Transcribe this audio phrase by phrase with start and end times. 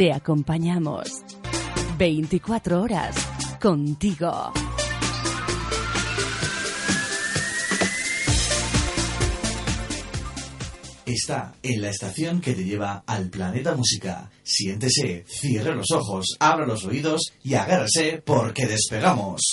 [0.00, 1.10] Te acompañamos
[1.98, 3.14] 24 horas
[3.60, 4.50] contigo.
[11.04, 14.30] Está en la estación que te lleva al planeta música.
[14.42, 19.49] Siéntese, cierre los ojos, abra los oídos y agárrese porque despegamos.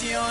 [0.00, 0.29] canción.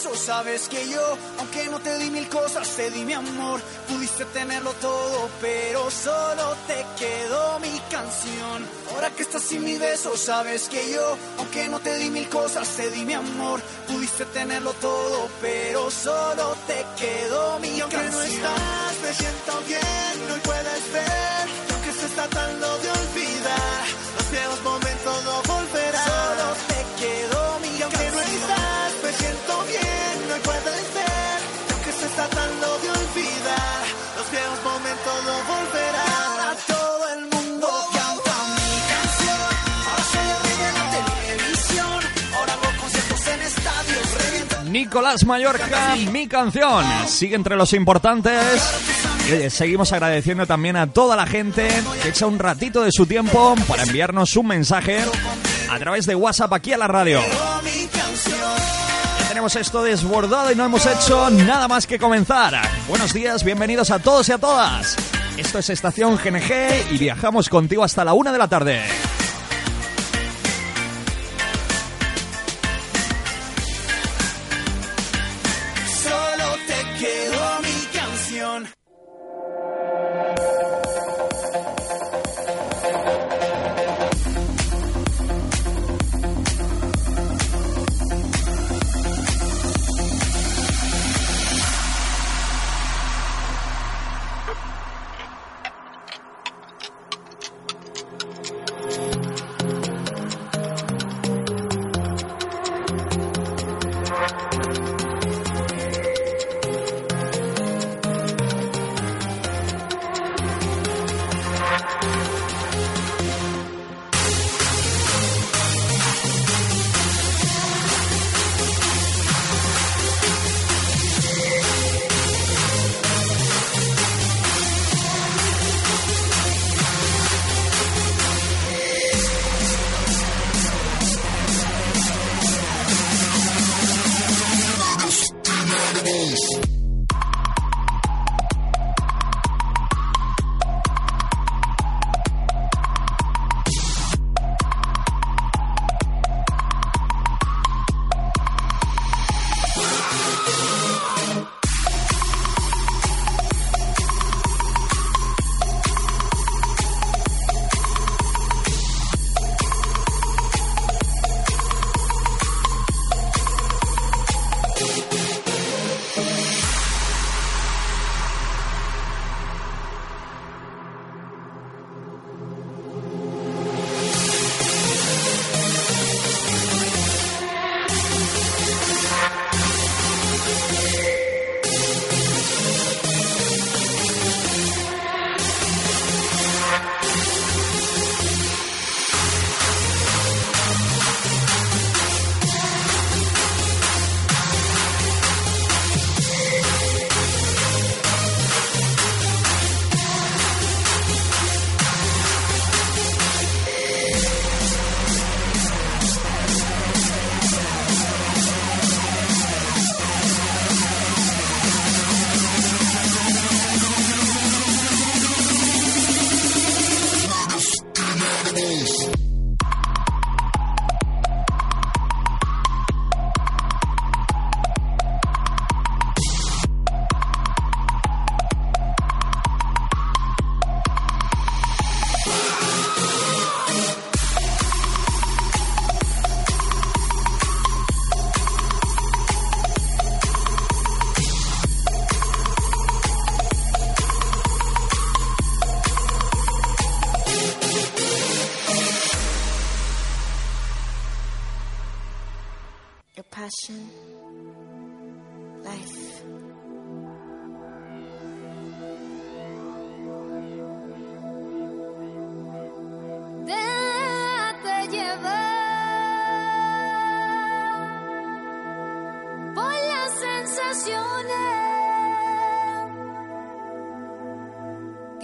[0.00, 3.60] sabes que yo, aunque no te di mil cosas, te di mi amor.
[3.88, 8.66] Pudiste tenerlo todo, pero solo te quedó mi canción.
[8.92, 12.68] Ahora que estás sin mi beso, sabes que yo, aunque no te di mil cosas,
[12.76, 13.60] te di mi amor.
[13.88, 17.90] Pudiste tenerlo todo, pero solo te quedó mi canción.
[17.90, 21.48] Que no estás, me siento bien, no puedes ver.
[21.70, 24.85] Lo que se está tratando de olvidar, los viejos momentos
[44.76, 46.84] Nicolás Mallorca, mi canción.
[47.06, 48.60] Sigue entre los importantes.
[49.48, 51.66] Seguimos agradeciendo también a toda la gente
[52.02, 54.98] que echa un ratito de su tiempo para enviarnos un mensaje
[55.70, 57.22] a través de WhatsApp aquí a la radio.
[59.28, 62.60] Tenemos esto desbordado y no hemos hecho nada más que comenzar.
[62.86, 64.94] Buenos días, bienvenidos a todos y a todas.
[65.38, 68.82] Esto es Estación GNG y viajamos contigo hasta la una de la tarde.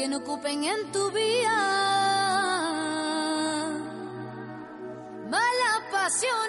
[0.02, 1.58] Que no ocupen en tu vida
[5.30, 6.41] malas pasiones.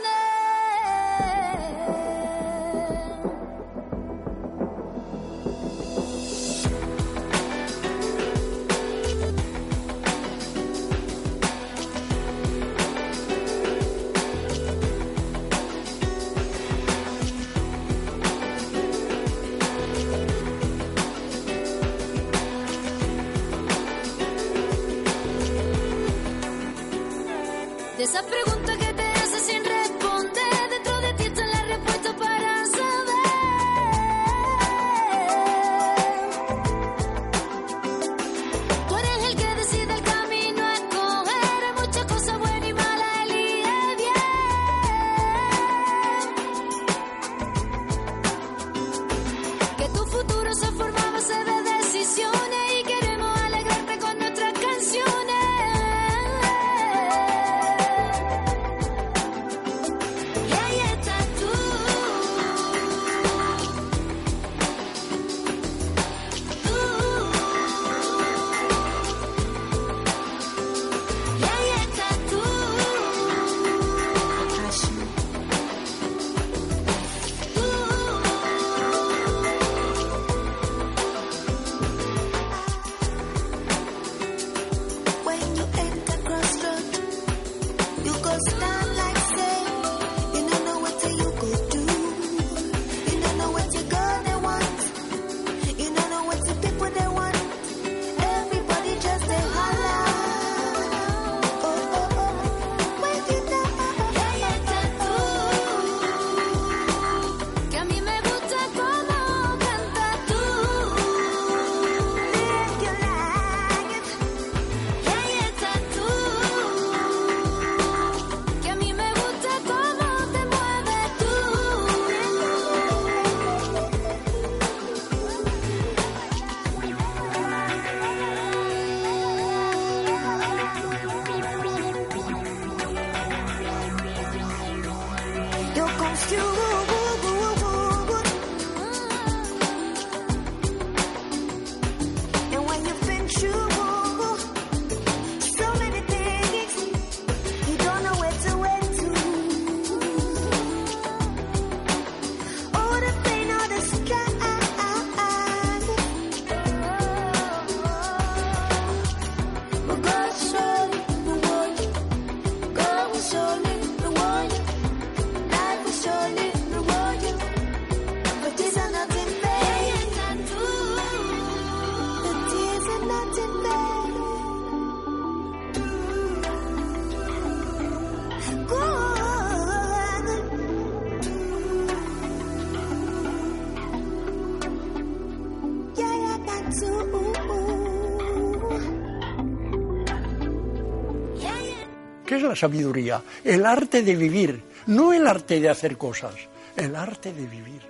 [192.54, 193.22] La sabiduría?
[193.44, 196.36] El arte de vivir, no el arte de hacer cosas,
[196.78, 197.82] el arte de vivir.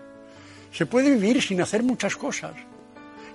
[0.72, 2.54] Se puede vivir sin hacer muchas cosas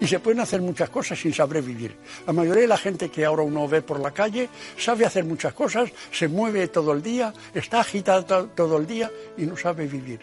[0.01, 1.95] y se pueden hacer muchas cosas sin saber vivir.
[2.27, 5.53] La mayoría de la gente que ahora uno ve por la calle sabe hacer muchas
[5.53, 9.87] cosas, se mueve todo el día, está agitada to- todo el día y no sabe
[9.87, 10.21] vivir.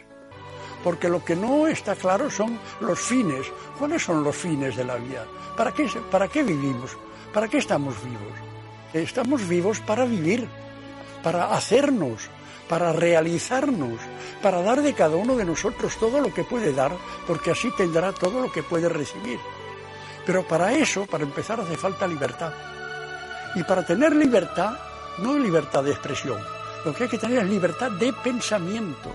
[0.83, 3.45] Porque lo que no está claro son los fines.
[3.77, 5.25] ¿Cuáles son los fines de la vida?
[5.55, 6.91] ¿Para qué, para qué vivimos?
[7.33, 8.33] ¿Para qué estamos vivos?
[8.93, 10.47] Estamos vivos para vivir,
[11.25, 12.29] para hacernos,
[12.69, 13.99] para realizarnos,
[14.43, 16.91] para dar de cada uno de nosotros todo lo que puede dar,
[17.25, 19.39] porque así tendrá todo lo que puede recibir.
[20.23, 22.53] Pero para eso, para empezar, hace falta libertad.
[23.55, 24.77] Y para tener libertad,
[25.17, 26.37] no libertad de expresión,
[26.85, 29.09] lo que hay que tener es libertad de pensamiento.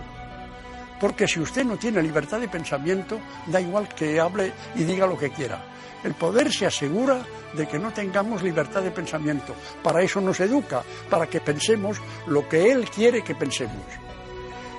[0.98, 5.16] Porque si usted no tiene libertad de pensamiento, da igual que hable y diga lo
[5.16, 5.62] que quiera.
[6.04, 9.54] El poder se asegura de que no tengamos libertad de pensamiento.
[9.82, 13.84] Para eso nos educa, para que pensemos lo que Él quiere que pensemos.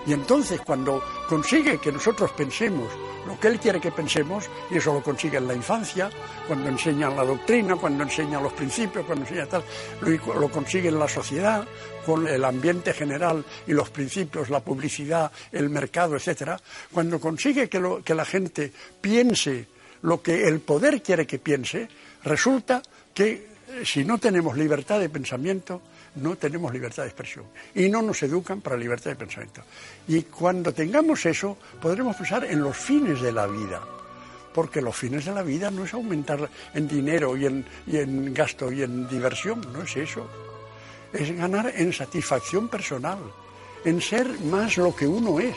[0.08, 2.88] Y entonces cuando consigue que nosotros pensemos
[3.28, 6.10] lo que Él quiere que pensemos, y eso lo consigue en la infancia,
[6.48, 9.64] cuando enseñan la doctrina, cuando enseñan los principios, cuando enseña tal,
[10.02, 11.68] lo, consigue en la sociedad,
[12.04, 16.60] con el ambiente general y los principios, la publicidad, el mercado, etcétera,
[16.92, 19.68] cuando consigue que la gente piense
[20.04, 21.88] lo que el poder quiere que piense,
[22.24, 22.82] resulta
[23.14, 23.32] que
[23.68, 25.82] eh, si no tenemos libertad de pensamiento,
[26.16, 27.46] no tenemos libertad de expresión.
[27.76, 29.62] Y no nos educan para libertad de pensamiento.
[30.08, 33.82] Y cuando tengamos eso, podremos pensar en los fines de la vida.
[34.54, 38.34] Porque los fines de la vida no es aumentar en dinero y en, y en
[38.34, 40.28] gasto y en diversión, no es eso.
[41.14, 43.20] Es ganar en satisfacción personal,
[43.86, 45.56] en ser más lo que uno es.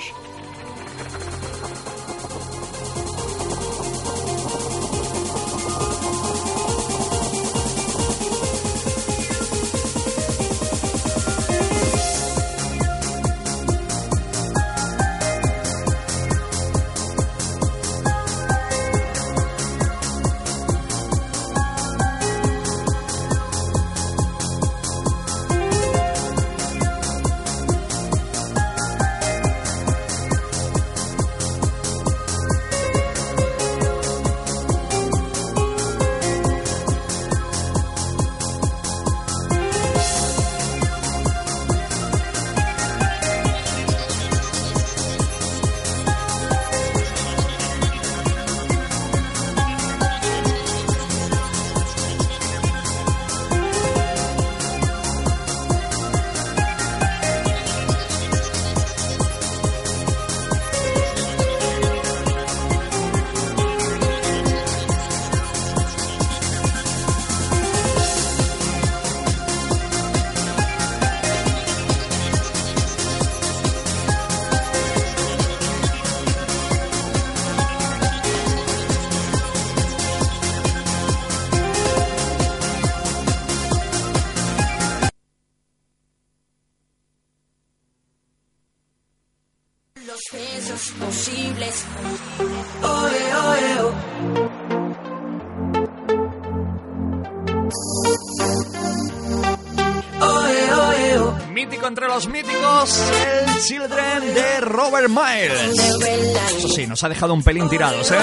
[106.95, 108.17] Nos ha dejado un pelín tirados, ¿eh?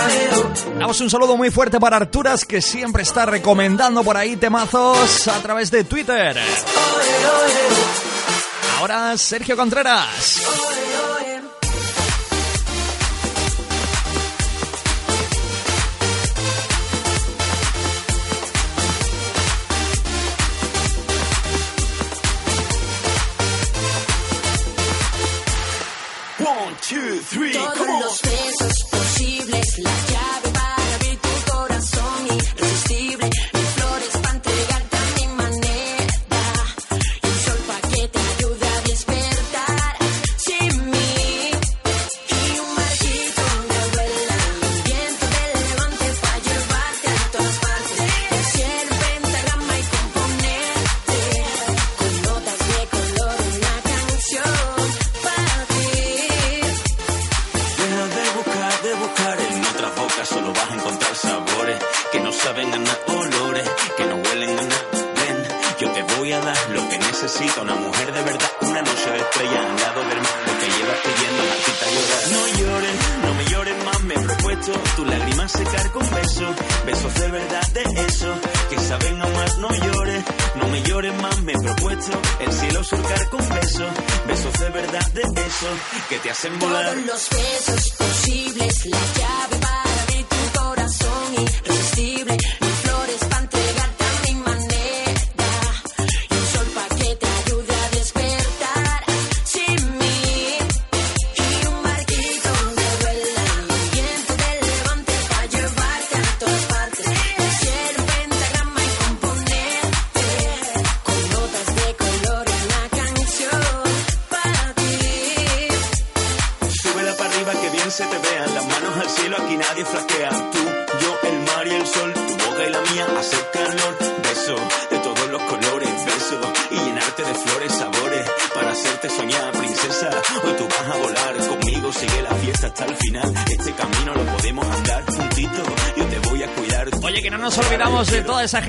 [0.79, 5.41] Damos un saludo muy fuerte para Arturas, que siempre está recomendando por ahí temazos a
[5.41, 6.37] través de Twitter.
[8.79, 10.40] Ahora Sergio Contreras.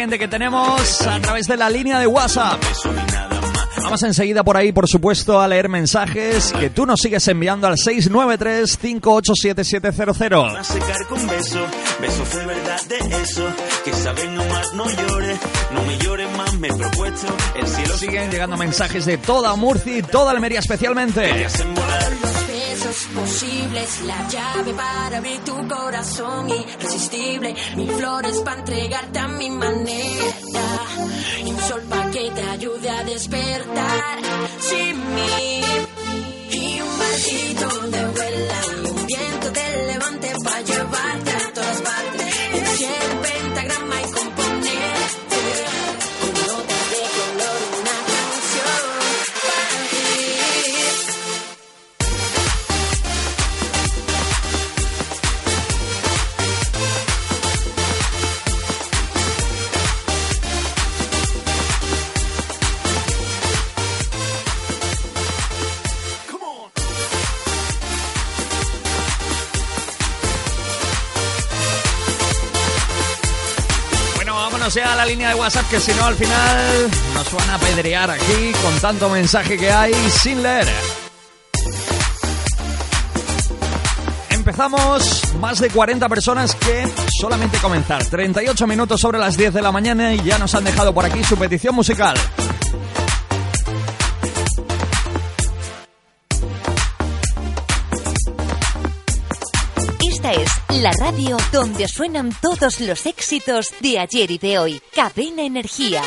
[0.03, 2.61] Gente que tenemos a través de la línea de WhatsApp.
[3.85, 7.77] Vamos enseguida por ahí, por supuesto, a leer mensajes que tú nos sigues enviando al
[7.77, 10.59] 693-587700.
[10.59, 13.47] a secar con besos, besos de verdad de eso,
[13.85, 15.39] que saben amar, no llores,
[15.73, 19.99] no me llores más, me he propuesto, el cielo Siguen llegando mensajes de toda Murcia
[19.99, 21.45] y toda Almería especialmente.
[21.45, 21.59] Los
[22.49, 29.51] besos posibles, la llave para abrir tu corazón irresistible, mil flores para entregarte a mi
[29.51, 30.77] manera.
[31.45, 34.19] Y un sol para que te ayude a despertar.
[34.61, 35.61] Sin mí
[36.51, 38.12] y un barquito de
[75.03, 78.73] la línea de WhatsApp, que si no al final nos van a pedrear aquí con
[78.79, 80.69] tanto mensaje que hay sin leer.
[84.31, 86.89] Empezamos, más de 40 personas que
[87.21, 88.05] solamente comenzar.
[88.05, 91.25] 38 minutos sobre las 10 de la mañana y ya nos han dejado por aquí
[91.25, 92.17] su petición musical.
[100.83, 104.83] La radio donde suenan todos los éxitos de ayer y de hoy.
[104.93, 106.03] Cadena Energía.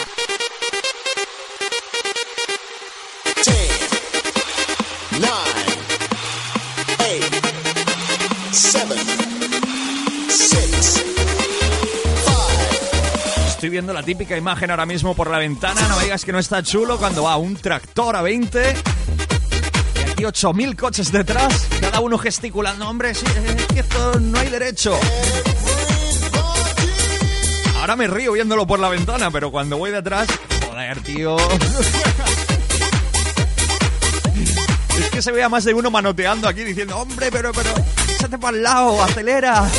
[13.47, 15.88] Estoy viendo la típica imagen ahora mismo por la ventana.
[15.88, 18.94] No me digas que no está chulo cuando va un tractor a 20
[20.17, 22.88] y aquí 8.000 coches detrás, cada uno gesticulando.
[22.88, 23.25] Hombre, sí,
[23.75, 24.97] esto no hay derecho.
[27.80, 30.28] Ahora me río viéndolo por la ventana, pero cuando voy detrás,
[30.67, 31.38] joder, tío.
[34.99, 37.69] Es que se vea más de uno manoteando aquí diciendo, hombre, pero, pero,
[38.13, 39.69] échate para el lado, acelera.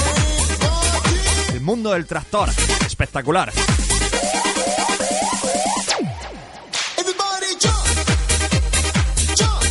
[1.52, 2.50] El mundo del tractor,
[2.86, 3.52] espectacular.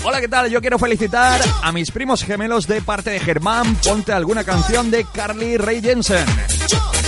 [0.07, 0.51] Hola, ¿qué tal?
[0.51, 3.75] Yo quiero felicitar a mis primos gemelos de parte de Germán.
[3.77, 6.23] Ponte alguna canción de Carly Ray Jensen.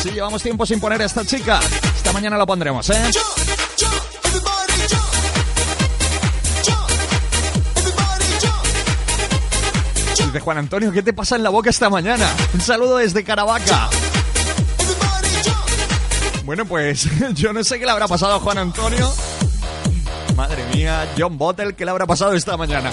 [0.01, 1.60] Sí, llevamos tiempo sin poner a esta chica.
[1.95, 2.99] Esta mañana la pondremos, ¿eh?
[10.15, 12.27] Dice Juan Antonio, ¿qué te pasa en la boca esta mañana?
[12.55, 13.91] Un saludo desde Caravaca.
[16.45, 19.13] Bueno, pues yo no sé qué le habrá pasado a Juan Antonio.
[20.38, 22.91] Madre mía, John Bottle, ¿qué le habrá pasado esta mañana?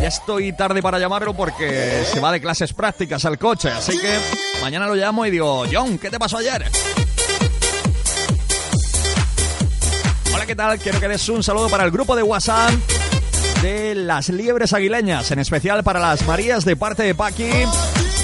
[0.00, 4.16] Ya estoy tarde para llamarlo porque se va de clases prácticas al coche, así que
[4.62, 6.64] mañana lo llamo y digo, John, ¿qué te pasó ayer?
[10.32, 10.78] Hola, ¿qué tal?
[10.78, 12.70] Quiero que des un saludo para el grupo de WhatsApp
[13.60, 17.50] de las liebres aguileñas, en especial para las Marías de parte de Paqui,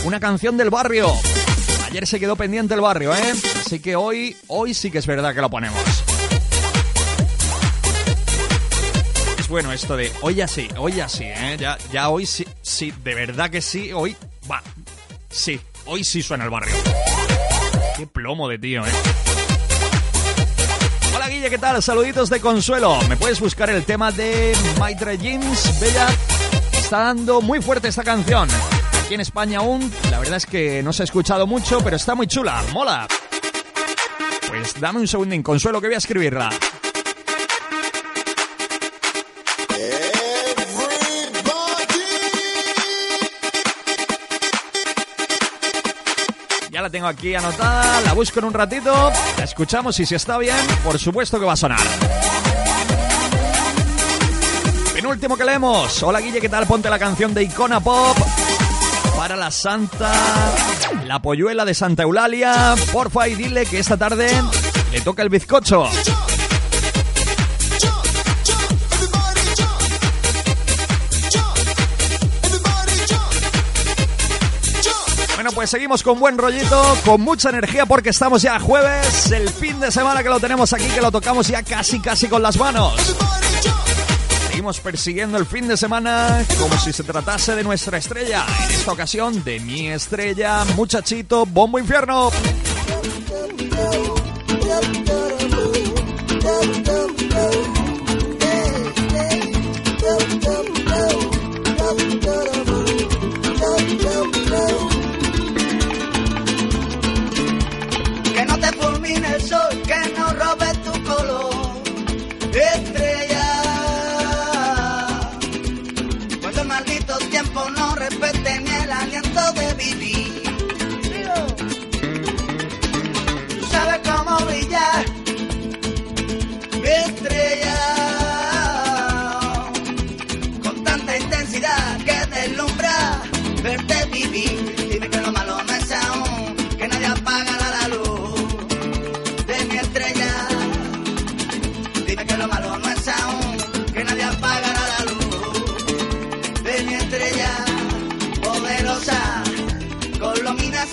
[0.05, 1.12] una canción del barrio.
[1.88, 3.33] Ayer se quedó pendiente el barrio, ¿eh?
[3.66, 5.83] Así que hoy, hoy sí que es verdad que lo ponemos.
[9.53, 11.59] Bueno esto de hoy ya sí, hoy ya sí, ¿eh?
[11.61, 14.17] Ya, ya hoy sí, sí, de verdad que sí, hoy
[14.51, 14.62] va.
[15.29, 16.75] Sí, hoy sí suena el barrio.
[17.99, 18.91] Qué plomo de tío, ¿eh?
[21.15, 21.83] Hola Guille, ¿qué tal?
[21.83, 22.99] Saluditos de consuelo.
[23.11, 25.79] ¿Me puedes buscar el tema de Maitre Jeans?
[25.79, 26.07] Bella,
[26.73, 28.49] está dando muy fuerte esta canción.
[29.05, 32.15] Aquí en España aún, la verdad es que no se ha escuchado mucho, pero está
[32.15, 33.07] muy chula, mola.
[34.49, 36.49] Pues dame un segundín, consuelo, que voy a escribirla.
[46.92, 48.92] Tengo aquí anotada, la busco en un ratito,
[49.38, 51.81] la escuchamos y si está bien, por supuesto que va a sonar.
[54.92, 56.02] Penúltimo que leemos.
[56.02, 56.66] Hola Guille, ¿qué tal?
[56.66, 58.16] Ponte la canción de Icona Pop
[59.16, 60.12] para la Santa,
[61.07, 62.74] la polluela de Santa Eulalia.
[62.92, 64.28] Porfa y dile que esta tarde
[64.92, 65.88] le toca el bizcocho.
[75.42, 79.81] Bueno, pues seguimos con buen rollito, con mucha energía porque estamos ya jueves, el fin
[79.81, 82.94] de semana que lo tenemos aquí, que lo tocamos ya casi casi con las manos.
[84.46, 88.46] Seguimos persiguiendo el fin de semana como si se tratase de nuestra estrella.
[88.68, 92.31] En esta ocasión, de mi estrella, muchachito, bombo infierno.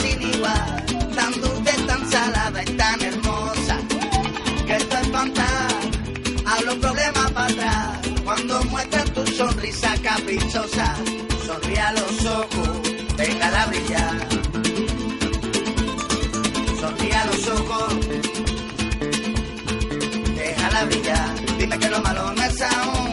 [0.02, 0.86] Sin igual,
[1.16, 3.78] tan dulce, tan salada y tan hermosa,
[4.66, 5.48] que esto espanta
[6.46, 8.00] a los problemas para atrás.
[8.24, 10.96] Cuando muestras tu sonrisa caprichosa,
[11.46, 12.70] sonríe a los ojos,
[13.18, 14.28] déjala brillar.
[16.80, 17.94] Sonríe a los ojos,
[20.36, 21.30] déjala brillar.
[21.58, 23.09] Dime que lo malo no es aún,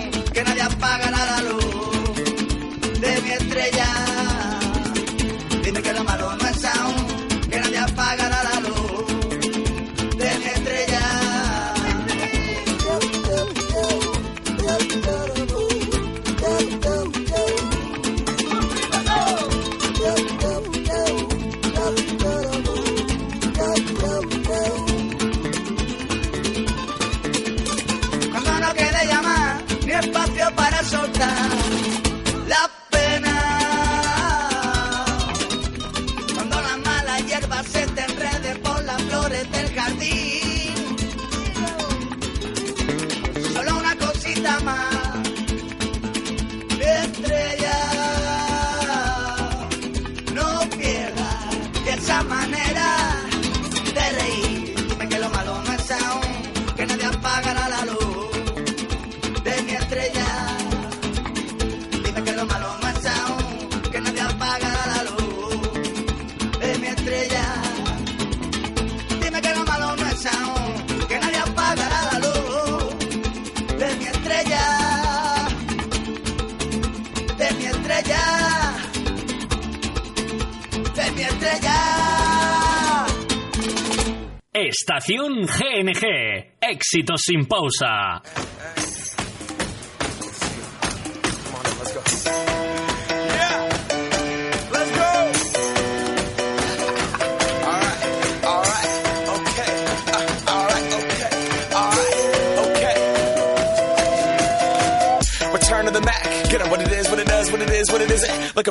[86.87, 86.97] GNG.
[86.97, 88.23] Éxito sin pausa.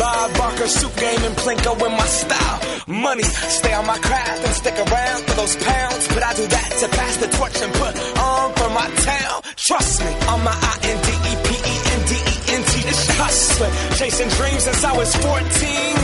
[0.00, 2.58] Bob Barker suit game and Plinko in my style.
[2.88, 6.08] Money, stay on my craft and stick around for those pounds.
[6.08, 9.42] But I do that to pass the torch and put on for my town.
[9.56, 12.72] Trust me, on my I-N-D-E-P-E-N-D-E-N-T.
[12.88, 15.36] It's hustling, chasing dreams since I was 14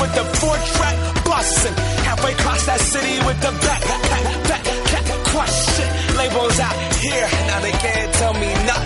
[0.05, 1.77] with the four track busting.
[2.05, 5.89] Halfway across that city with the back, back, back, back, back, crush it.
[6.21, 8.86] Labels out here, now they can't tell me nothing.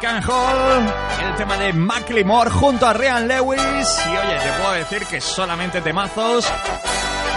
[0.00, 0.86] Can Hall,
[1.24, 3.60] el tema de Macklemore junto a Ryan Lewis.
[4.06, 6.46] Y oye, te puedo decir que solamente temazos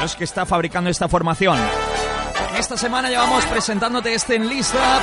[0.01, 1.57] los que está fabricando esta formación.
[2.57, 4.99] Esta semana llevamos presentándote este en lista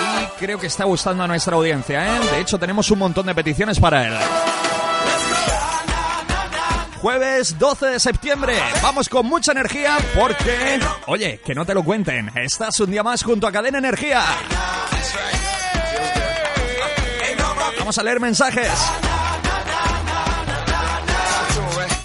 [0.00, 2.16] y creo que está gustando a nuestra audiencia.
[2.16, 2.20] ¿eh?
[2.32, 4.14] De hecho, tenemos un montón de peticiones para él.
[7.00, 8.56] Jueves 12 de septiembre.
[8.82, 12.30] Vamos con mucha energía porque, oye, que no te lo cuenten.
[12.36, 14.22] Estás un día más junto a Cadena Energía.
[17.82, 18.70] Vamos a leer mensajes.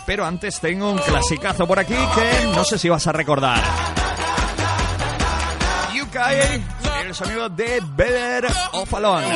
[0.07, 3.61] Pero antes tengo un clasicazo por aquí que no sé si vas a recordar.
[5.93, 6.65] Yukai,
[7.05, 9.27] el sonido de Better of Alone.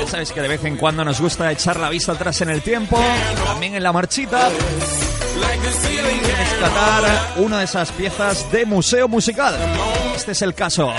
[0.00, 2.62] Ya sabes que de vez en cuando nos gusta echar la vista atrás en el
[2.62, 2.98] tiempo,
[3.44, 4.48] también en la marchita.
[6.38, 9.54] Rescatar una de esas piezas de museo musical.
[10.14, 10.92] Este es el caso.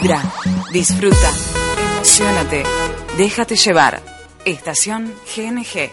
[0.00, 0.22] Vibra,
[0.72, 1.32] disfruta,
[1.94, 2.62] emocionate,
[3.16, 4.02] déjate llevar.
[4.44, 5.90] Estación GNG.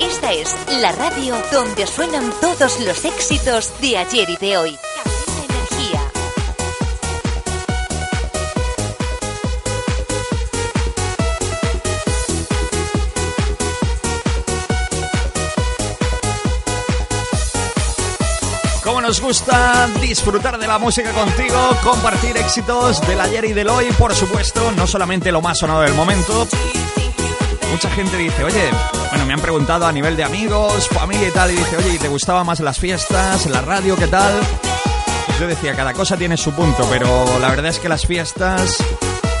[0.00, 4.78] Esta es la radio donde suenan todos los éxitos de ayer y de hoy.
[19.10, 24.14] Nos gusta disfrutar de la música contigo, compartir éxitos del ayer y del hoy, por
[24.14, 26.46] supuesto, no solamente lo más sonado del momento.
[27.72, 28.70] Mucha gente dice, oye,
[29.08, 31.98] bueno, me han preguntado a nivel de amigos, familia y tal, y dice, oye, ¿y
[31.98, 34.32] ¿te gustaban más las fiestas, la radio, qué tal?
[35.40, 38.76] Yo decía, cada cosa tiene su punto, pero la verdad es que las fiestas,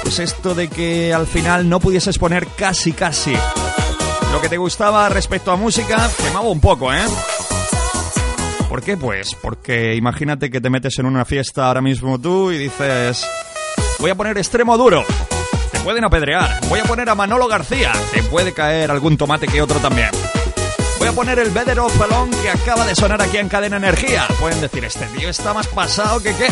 [0.02, 3.36] pues esto de que al final no pudieses poner casi, casi
[4.32, 7.04] lo que te gustaba respecto a música, quemaba un poco, ¿eh?
[8.70, 8.96] ¿Por qué?
[8.96, 13.28] Pues porque imagínate que te metes en una fiesta ahora mismo tú y dices,
[13.98, 15.04] voy a poner extremo duro.
[15.72, 16.60] Te pueden apedrear.
[16.68, 17.90] Voy a poner a Manolo García.
[18.14, 20.10] Te puede caer algún tomate que otro también.
[21.00, 24.28] Voy a poner el Better of Alone que acaba de sonar aquí en Cadena Energía.
[24.38, 26.46] Pueden decir, este tío está más pasado que qué.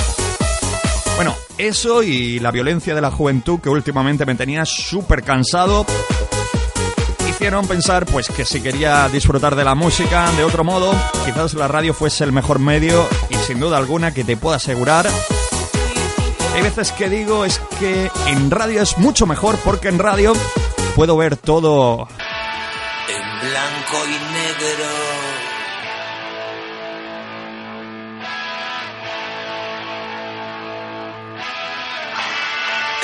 [1.15, 5.87] Bueno, eso y la violencia de la juventud que últimamente me tenía súper cansado
[7.39, 10.93] hicieron pensar pues que si quería disfrutar de la música de otro modo,
[11.25, 15.09] quizás la radio fuese el mejor medio y sin duda alguna que te puedo asegurar.
[16.53, 20.33] Hay veces que digo es que en radio es mucho mejor porque en radio
[20.97, 22.09] puedo ver todo
[23.09, 24.89] en blanco y negro.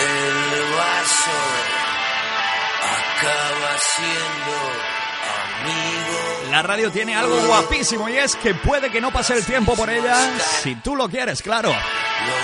[0.00, 1.83] El vaso.
[3.92, 4.56] Siendo
[5.60, 6.50] amigo.
[6.50, 9.90] La radio tiene algo guapísimo y es que puede que no pase el tiempo por
[9.90, 10.16] ella
[10.62, 11.72] si tú lo quieres, claro.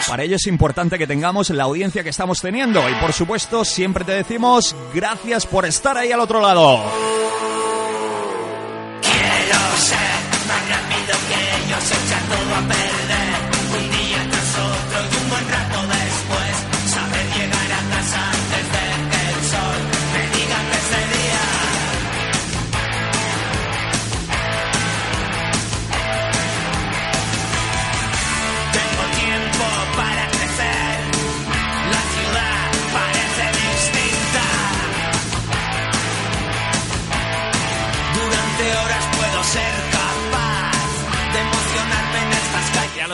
[0.09, 4.05] Para ello es importante que tengamos la audiencia que estamos teniendo y por supuesto siempre
[4.05, 7.30] te decimos gracias por estar ahí al otro lado.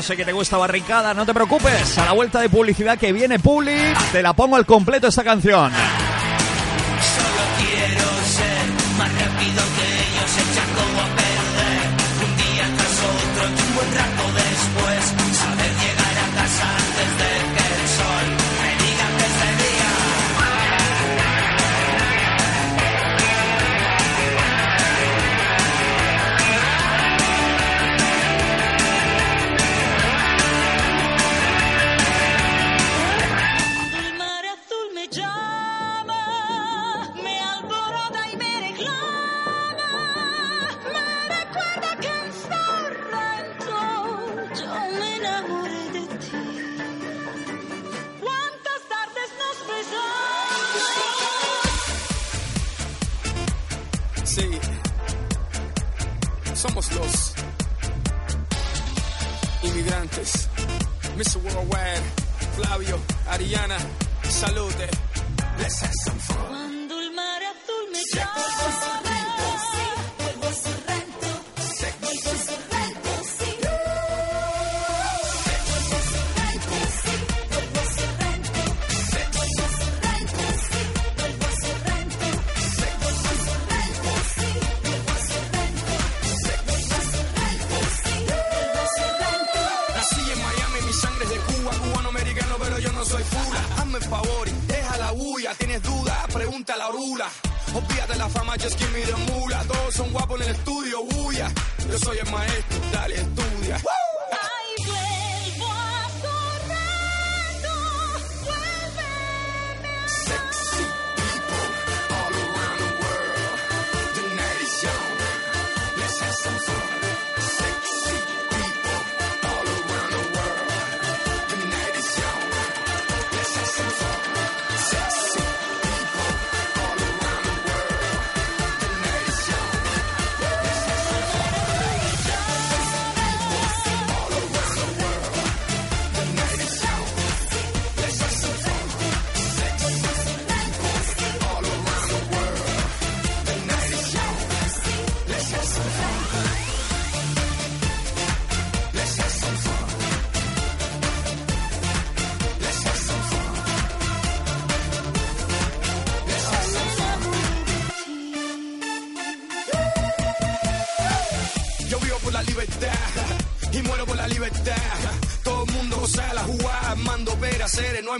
[0.06, 1.98] sé que te gusta Barricada, no te preocupes.
[1.98, 5.72] A la vuelta de publicidad que viene Publi, te la pongo al completo esta canción.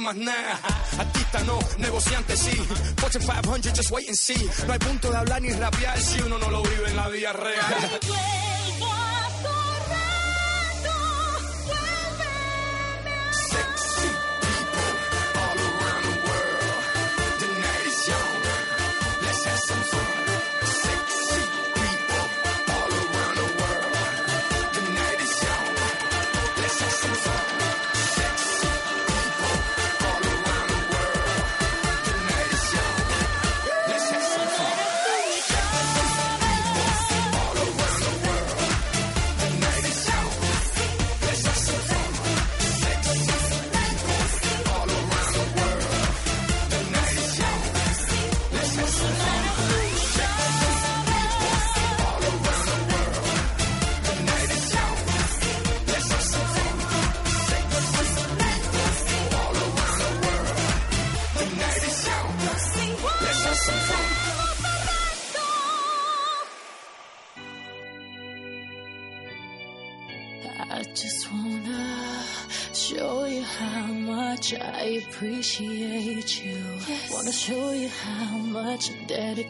[0.06, 0.60] más nada.
[0.98, 2.56] Artista no, negociante sí.
[2.96, 4.48] Fortune 500, just wait and see.
[4.66, 7.32] No hay punto de hablar ni rapear si uno no lo vive en la vida
[7.32, 7.85] real.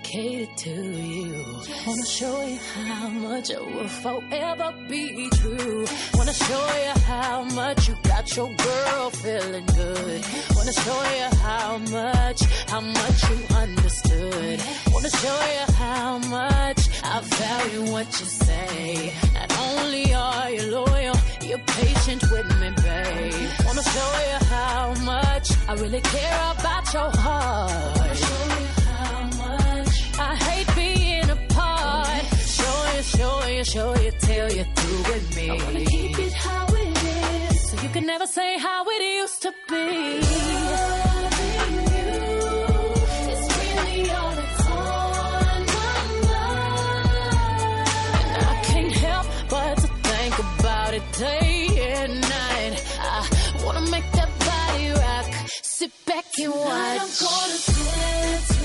[0.07, 1.44] Dedicated to you.
[1.86, 5.84] Wanna show you how much I will forever be true.
[6.14, 10.24] Wanna show you how much you got your girl feeling good.
[10.54, 14.61] Wanna show you how much, how much you understood.
[14.92, 19.12] Wanna show you how much I value what you say.
[19.34, 23.50] Not only are you loyal, you're patient with me, babe.
[23.66, 28.55] Wanna show you how much I really care about your heart.
[33.16, 35.50] Show you, show you, till you're through with me.
[35.50, 37.04] I wanna keep it how it
[37.50, 39.86] is, so you can never say how it used to be.
[41.16, 42.10] Loving you
[43.32, 45.96] is really all that's on my
[46.28, 47.88] mind.
[48.34, 52.74] And I can't help but to think about it day and night.
[53.00, 53.28] I
[53.64, 55.26] wanna make that body rock.
[55.62, 57.00] Sit back and watch.
[57.00, 58.55] I'm gonna dance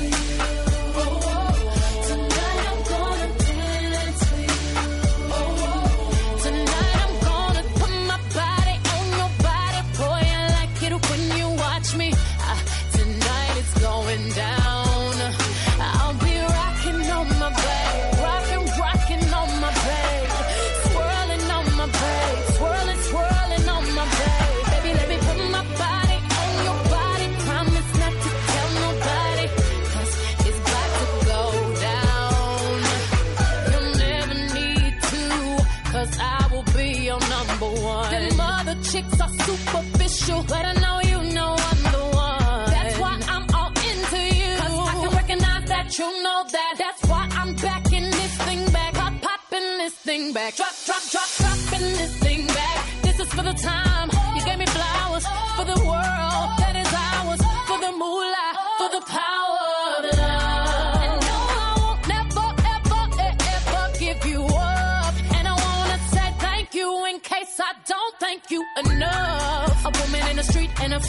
[45.01, 46.75] can recognize that you know that.
[46.77, 48.93] That's why I'm backing this thing back.
[48.93, 50.55] Pop, popping this thing back.
[50.55, 52.77] Drop, drop, drop, dropping this thing back.
[53.01, 53.90] This is for the time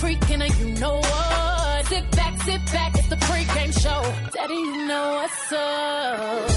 [0.03, 1.87] street and a freak and a you know what.
[1.87, 4.03] Sit back, sit back, it's the pregame show.
[4.35, 6.49] Daddy, you know what's up.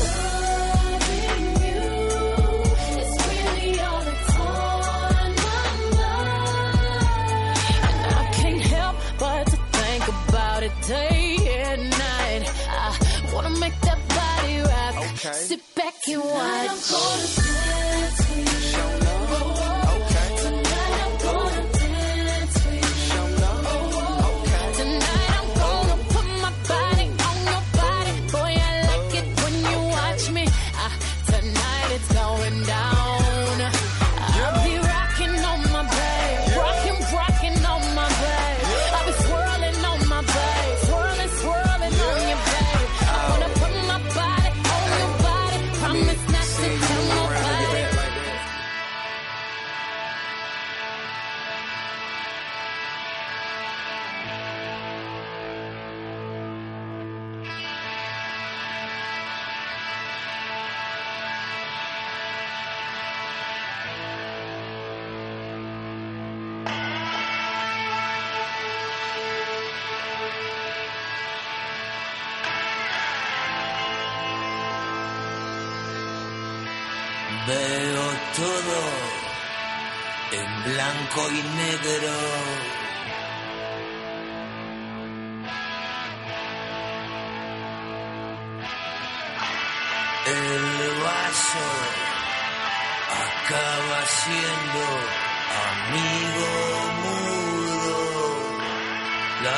[0.89, 1.83] Loving you
[3.01, 5.67] is really all that's on my
[5.99, 6.25] mind.
[7.87, 11.37] And I can't help but to think about it day
[11.67, 12.43] and night.
[12.69, 14.95] I wanna make that body rock.
[15.13, 15.33] Okay.
[15.49, 17.54] Sit back and watch.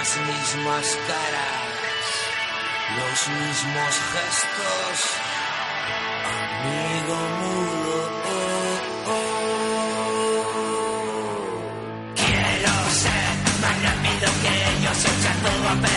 [0.07, 1.99] Las mismas caras,
[2.95, 4.97] los mismos gestos.
[6.63, 9.25] Amigo mudo, oh, oh.
[12.15, 15.96] Quiero ser más rápido que ellos echar todo a perder.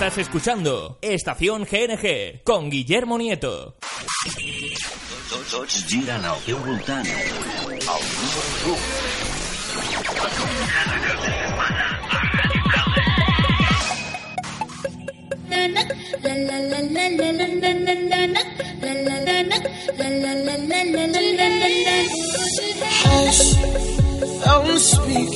[0.00, 3.74] Estás escuchando Estación GNG con Guillermo Nieto.
[5.28, 7.06] Tots, tots giren al teu voltant.
[7.06, 7.28] El
[8.24, 9.10] número 1.
[23.04, 23.42] Hush,
[24.46, 25.32] don't speak.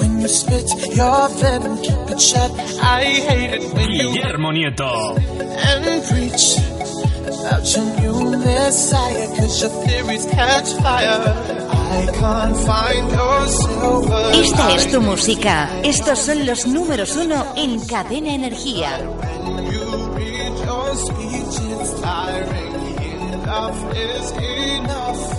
[0.00, 2.50] When you spit your venom, keep it shut.
[2.80, 5.16] I hate it when you Guillermo Nieto.
[5.70, 6.58] and preach
[7.28, 11.20] about your new messiah, cause your theories catch fire.
[11.90, 14.30] I can't find your silver.
[14.34, 15.70] Esta es tu música.
[15.82, 18.98] Estos son los números uno en Cadena Energía.
[18.98, 22.74] You read your speech, it's tiring.
[23.32, 25.37] Enough is enough.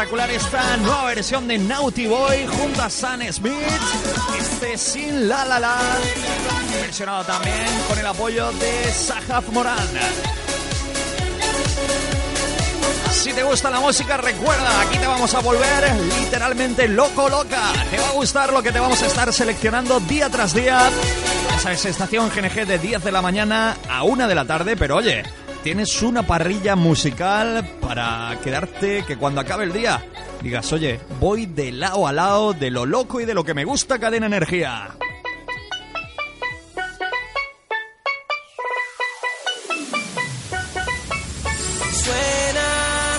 [0.00, 3.52] Espectacular esta nueva versión de Naughty Boy junto a Sam Smith.
[4.38, 5.76] Este sin la la la.
[6.80, 9.76] Versionado también con el apoyo de Sahaf Morán.
[13.12, 17.60] Si te gusta la música, recuerda, aquí te vamos a volver literalmente loco, loca.
[17.90, 20.88] Te va a gustar lo que te vamos a estar seleccionando día tras día.
[21.58, 24.96] Esa es estación GNG de 10 de la mañana a 1 de la tarde, pero
[24.96, 25.24] oye,
[25.62, 30.04] tienes una parrilla musical para quedarte que cuando acabe el día
[30.42, 33.64] digas, oye, voy de lado a lado de lo loco y de lo que me
[33.64, 34.90] gusta Cadena Energía.
[41.92, 43.18] Suena,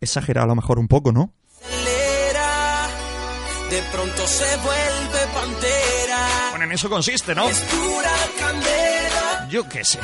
[0.00, 1.32] Exagerado a lo mejor un poco, ¿no?
[1.62, 2.88] acelera.
[3.70, 6.28] De pronto se vuelve pantera.
[6.50, 7.48] Bueno, en eso consiste, ¿no?
[7.48, 9.48] Es pura candela.
[9.50, 9.98] Yo qué sé.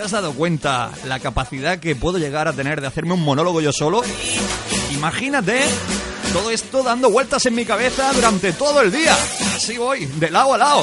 [0.00, 3.60] ¿Te has dado cuenta la capacidad que puedo llegar a tener de hacerme un monólogo
[3.60, 4.00] yo solo?
[4.94, 5.60] Imagínate
[6.32, 9.14] todo esto dando vueltas en mi cabeza durante todo el día.
[9.54, 10.82] Así voy, de lado a lado.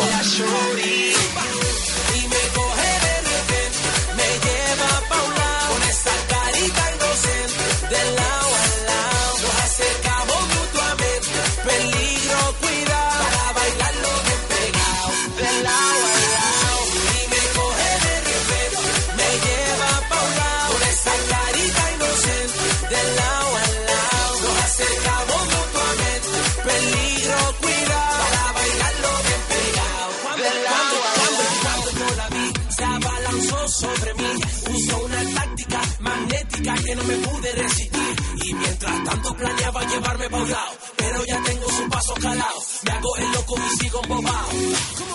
[36.76, 38.16] que no me pude resistir.
[38.44, 42.60] Y mientras tanto planeaba llevarme pa' un lado, pero ya tengo su paso calado.
[42.84, 44.50] Me hago el loco y sigo bobao,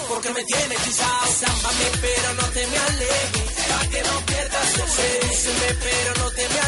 [0.09, 1.27] porque me tiene hechizado.
[1.41, 5.79] Zámbame, pero no te me alejes, pa' que no pierdas el ser.
[5.81, 6.61] pero no te me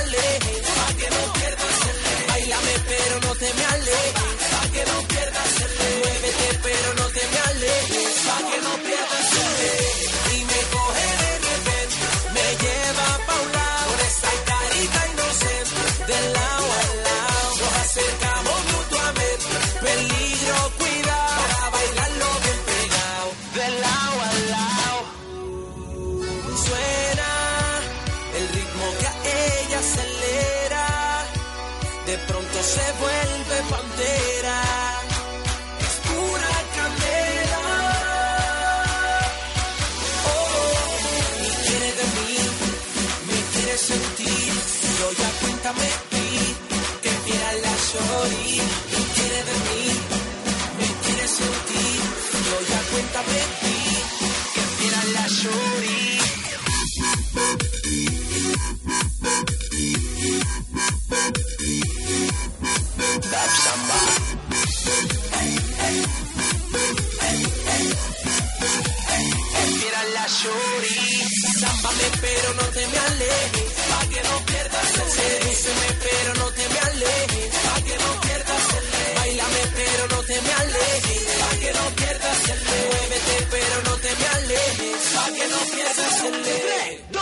[85.71, 87.14] piensas en él.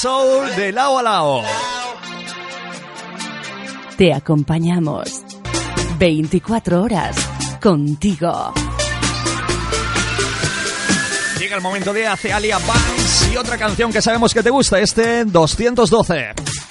[0.00, 1.42] soul de lao a lao.
[3.98, 5.22] Te acompañamos
[5.98, 7.16] 24 horas
[7.60, 8.54] contigo.
[11.38, 15.26] Llega el momento de Acealia Banks y otra canción que sabemos que te gusta, este
[15.26, 16.69] 212.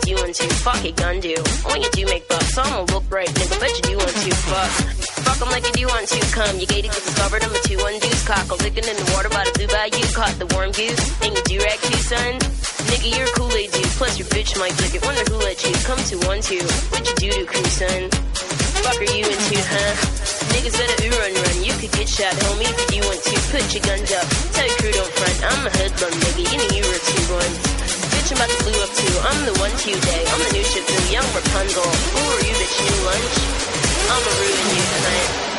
[0.00, 0.54] what you to?
[0.64, 1.34] Fuck it, gun do.
[1.68, 3.60] When you do make bucks, so I'ma look right, nigga.
[3.60, 4.30] Bet you do want to.
[4.48, 4.70] Fuck.
[5.24, 6.20] Fuck them like you do want to.
[6.32, 8.22] Come, you gated cause discovered I'm a two undoes.
[8.24, 10.04] Cockle licking in the water by the blue bayou.
[10.14, 11.00] Caught the warm goose.
[11.20, 12.32] And you do rag too, son.
[12.88, 13.92] Nigga, you're a Kool-Aid dude.
[14.00, 15.02] Plus your bitch might lick it.
[15.04, 16.64] Wonder who let you come to one two.
[16.92, 18.08] What you do to crew, son?
[18.80, 19.92] Fuck are you into, huh?
[20.56, 21.56] Niggas better ooh run run.
[21.60, 23.34] You could get shot, homie, if you want to.
[23.52, 24.26] Put your guns up.
[24.56, 25.38] Tell your crew don't front.
[25.44, 26.42] I'm a hoodlum, nigga.
[26.48, 27.89] You know you were two ones
[28.20, 29.08] bitch I'm about to blue up to.
[29.28, 30.24] I'm the one Tuesday.
[30.26, 31.82] I'm the new Shih Tzu, young Rapunzel.
[31.82, 32.76] Who are you, bitch?
[32.84, 33.36] New lunch?
[34.12, 35.49] I'ma ruin you tonight.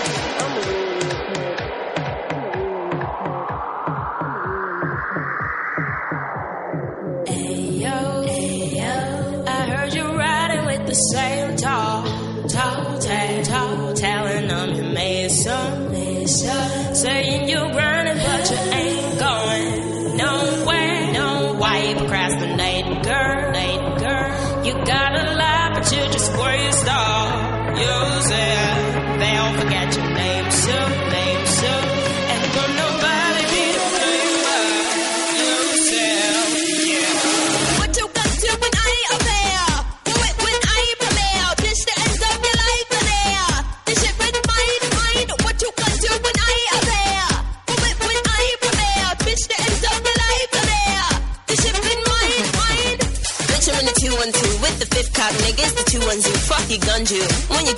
[56.20, 56.68] fuck.
[56.68, 57.74] When you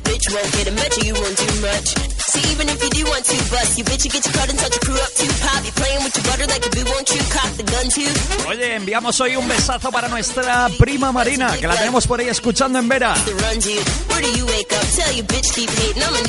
[0.00, 1.88] bitch won't get a you won't do much.
[2.24, 4.72] See, even if you do want to bust, you bitch, get your cut and touch
[4.72, 5.28] your crew up too.
[5.74, 7.64] Playing with your like you cock the?
[8.48, 12.78] Oye, enviamos hoy un besazo para nuestra prima Marina, que la tenemos por ahí escuchando
[12.78, 13.14] en Vera.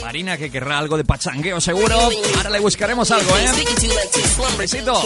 [0.02, 2.10] Marina que querrá algo de pachangueo seguro.
[2.38, 3.52] Ahora le buscaremos algo, ¿eh?
[4.52, 5.02] Un besito.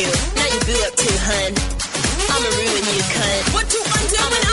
[4.11, 4.48] You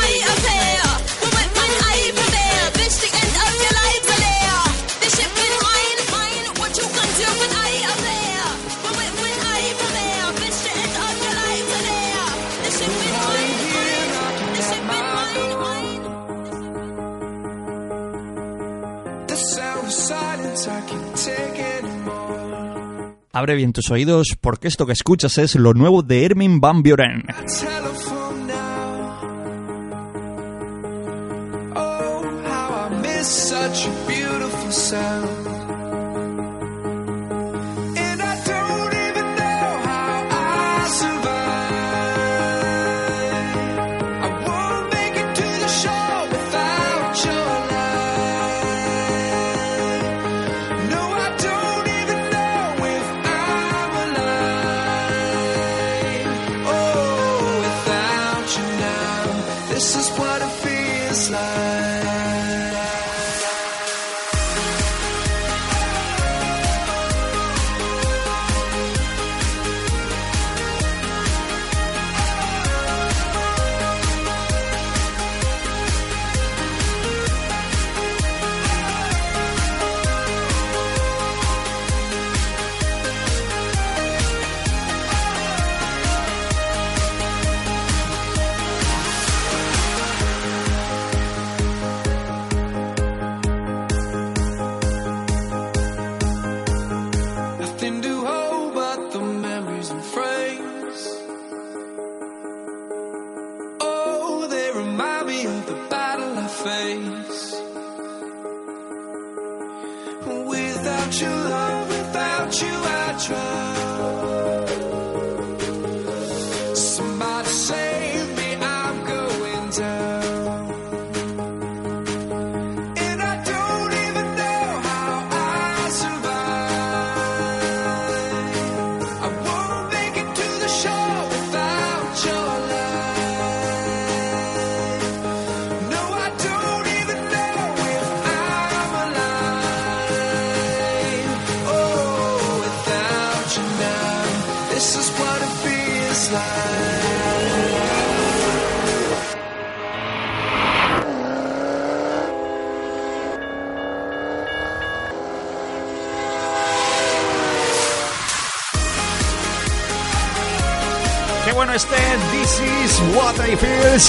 [23.36, 27.22] Abre bien tus oídos porque esto que escuchas es lo nuevo de Hermin Van Buren.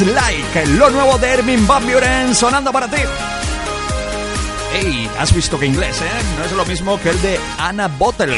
[0.02, 0.68] Like.
[0.78, 3.02] Lo nuevo de Hermin Van sonando para ti.
[4.76, 6.24] Ey, has visto que inglés, ¿eh?
[6.38, 8.38] No es lo mismo que el de Anna Bottle.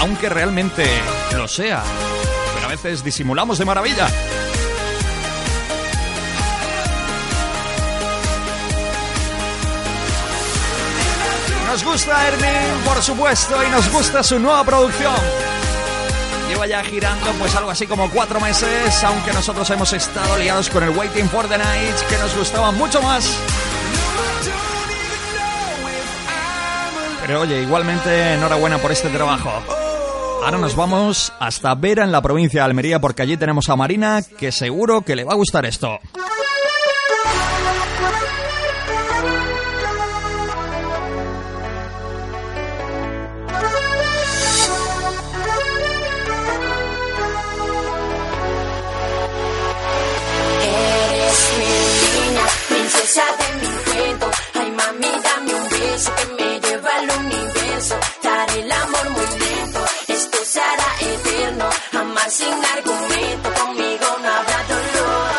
[0.00, 0.84] Aunque realmente
[1.34, 1.82] lo sea.
[2.54, 4.08] Pero a veces disimulamos de maravilla.
[11.68, 15.51] Nos gusta Hermin, por supuesto, y nos gusta su nueva producción.
[16.52, 20.82] Lleva ya girando pues algo así como cuatro meses, aunque nosotros hemos estado liados con
[20.82, 23.24] el Waiting for the Night, que nos gustaba mucho más.
[27.22, 29.50] Pero oye, igualmente enhorabuena por este trabajo.
[30.44, 34.20] Ahora nos vamos hasta Vera en la provincia de Almería porque allí tenemos a Marina
[34.20, 36.00] que seguro que le va a gustar esto.
[62.32, 65.32] Sin argumento, conmigo no habrá dolor.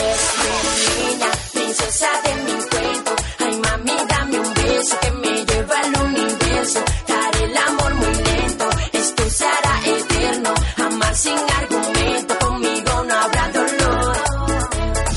[0.00, 3.12] Eres mi niña, princesa de mi cuento.
[3.40, 6.80] Ay, mami, dame un beso que me lleva al universo.
[7.08, 10.54] Daré el amor muy lento, esto será eterno.
[10.78, 14.16] Amar sin argumento, conmigo no habrá dolor.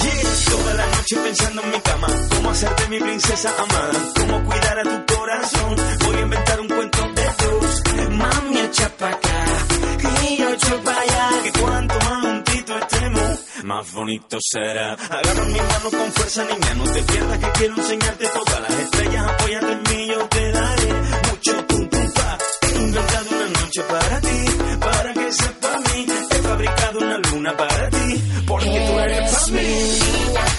[0.04, 4.44] Yeah, toda la noche pensando en mi cama, cómo hacerte mi princesa amada, cómo
[13.84, 14.94] más bonito será.
[14.94, 19.28] Agarra mi mano con fuerza, niña, no te pierdas que quiero enseñarte todas las estrellas.
[19.28, 20.94] Apóyate en mí, yo te daré
[21.30, 22.38] mucho pum pum pa.
[22.62, 24.46] He inventado una noche para ti,
[24.80, 26.06] para que sepa mí.
[26.32, 30.53] He fabricado una luna para ti, porque tú eres para mí.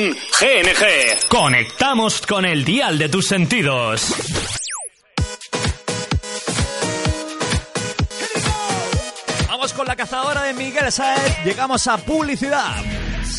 [0.00, 1.28] GNG.
[1.28, 4.14] Conectamos con el dial de tus sentidos.
[9.48, 11.44] Vamos con la cazadora de Miguel Saez.
[11.44, 12.74] Llegamos a publicidad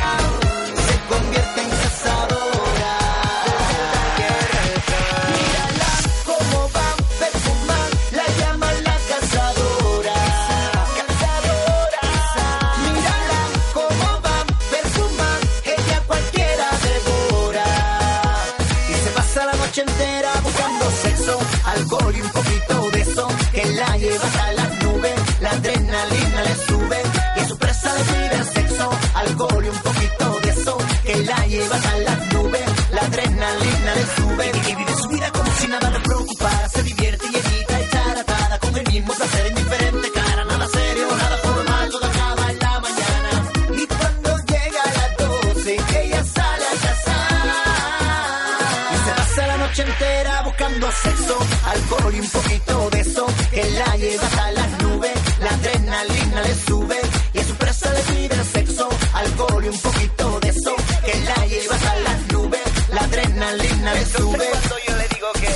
[52.09, 55.11] alcohol y un poquito de eso que la lleva hasta las nubes.
[55.39, 56.95] La adrenalina le sube
[57.33, 58.89] y a su presa le pide sexo.
[59.13, 62.61] Alcohol y un poquito de eso que la lleva hasta las nubes.
[62.93, 64.49] La adrenalina le sube.
[64.51, 65.53] cuando yo le digo que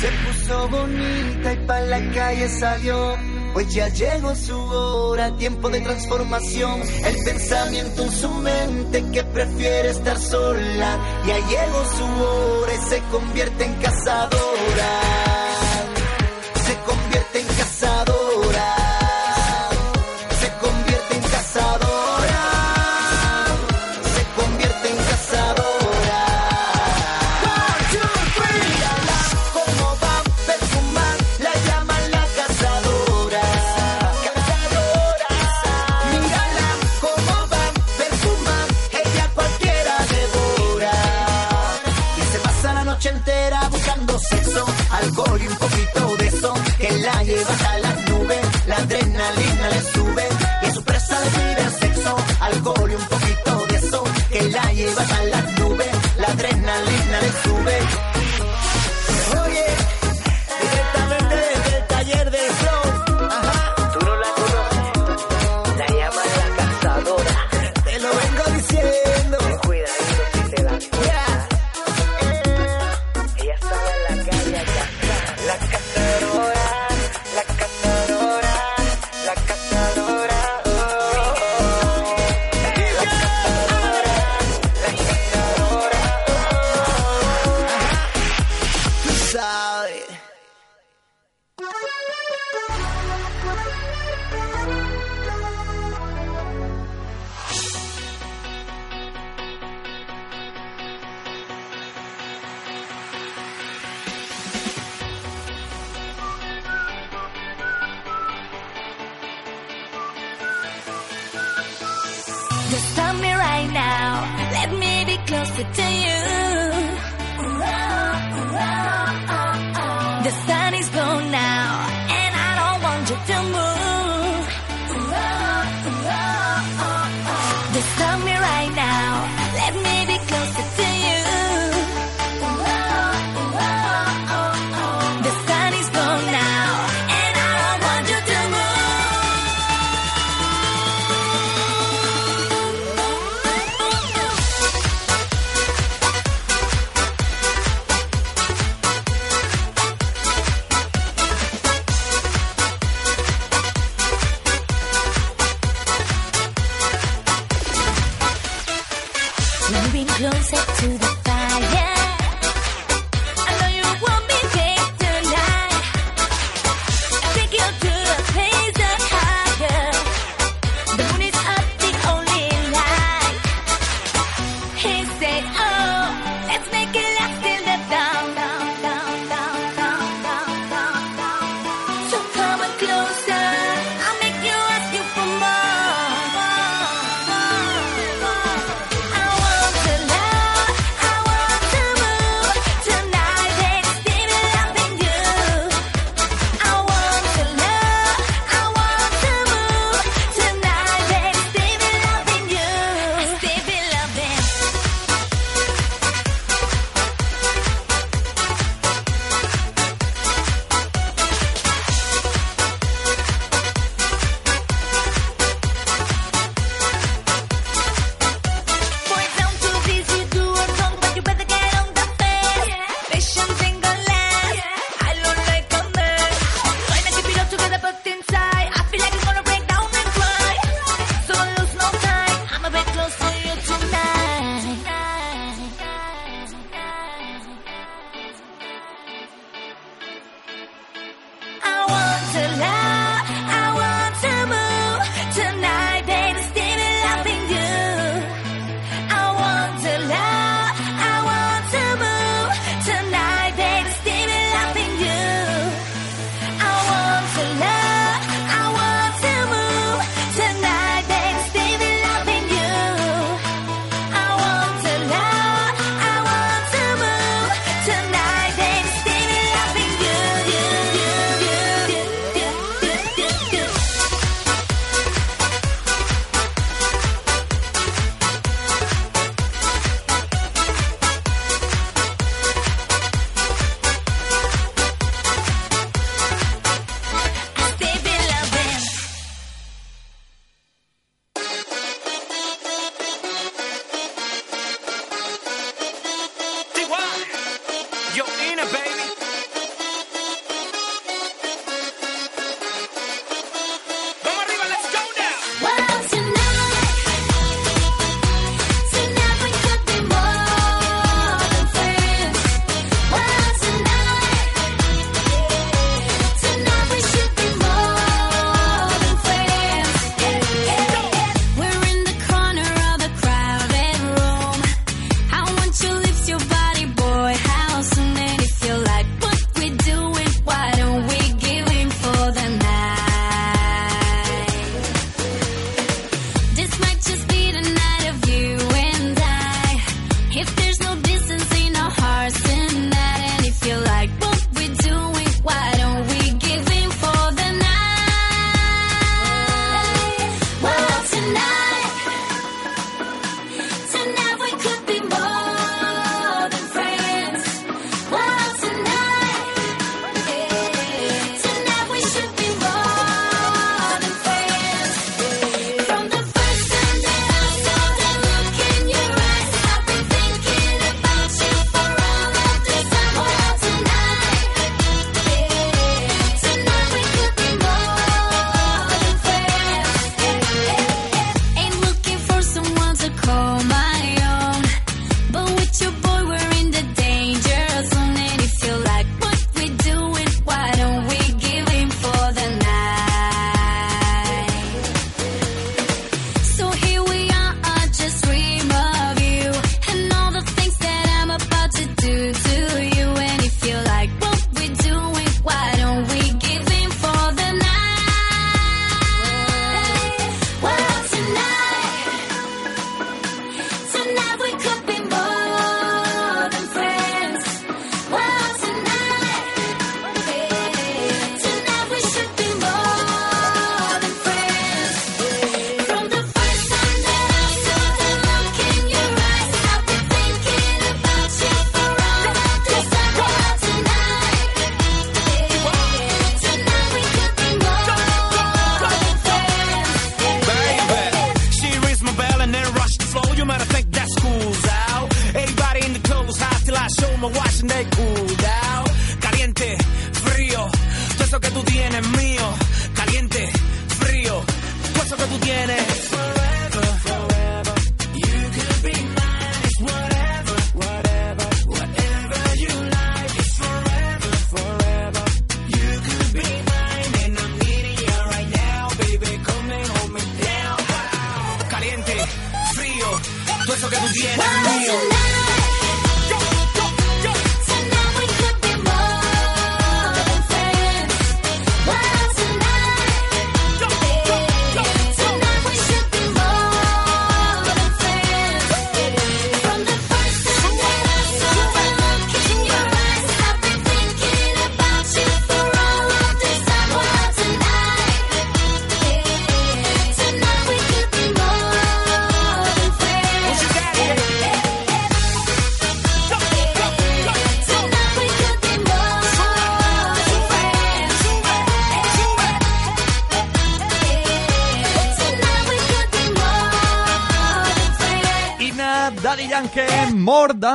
[0.00, 3.16] se puso bonita y pa la calle salió.
[3.52, 6.82] Pues ya llegó su hora, tiempo de transformación.
[7.04, 10.98] El pensamiento en su mente que prefiere estar sola.
[11.26, 15.25] Ya llegó su hora y se convierte en cazadora.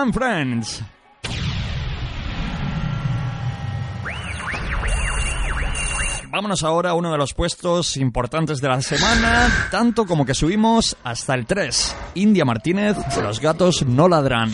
[0.09, 0.83] Friends.
[6.31, 10.97] Vámonos ahora a uno de los puestos importantes de la semana, tanto como que subimos
[11.03, 11.95] hasta el 3.
[12.15, 14.51] India Martínez, Los gatos no ladran.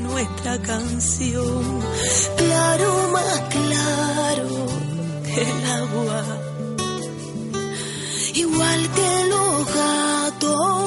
[0.00, 1.80] nuestra canción,
[2.36, 4.66] claro más claro
[5.24, 6.24] que el agua,
[8.34, 10.85] igual que los gatos.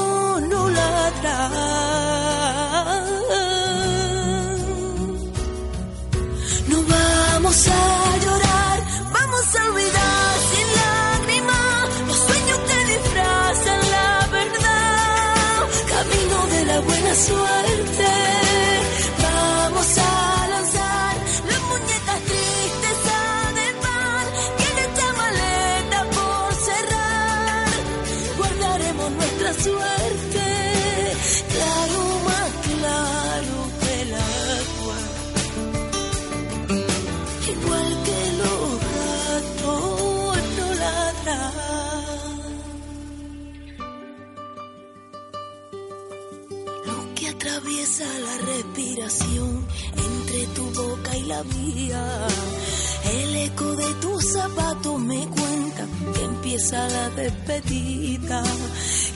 [51.42, 58.44] El eco de tus zapatos me cuenta que empieza la despedida,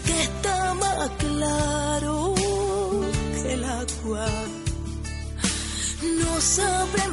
[0.06, 2.34] que está más claro
[3.34, 4.26] que el agua.
[6.02, 7.10] No sabré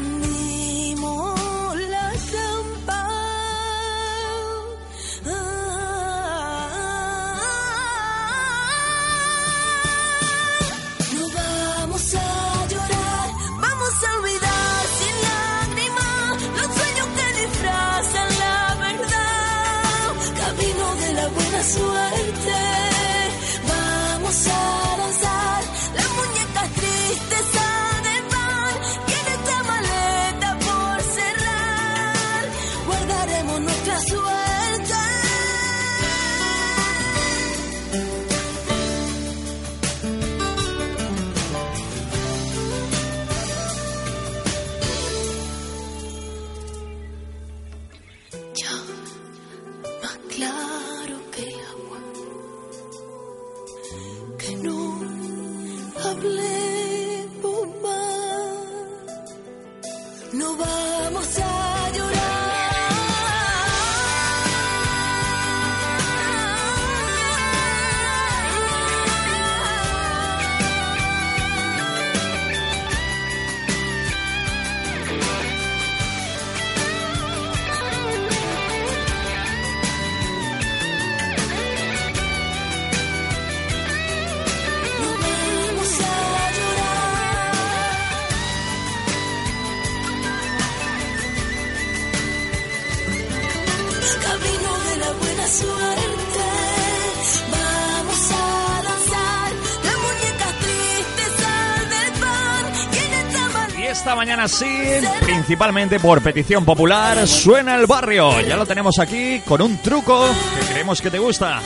[105.50, 108.40] principalmente por petición popular, suena el barrio.
[108.42, 111.60] Ya lo tenemos aquí con un truco que creemos que te gusta.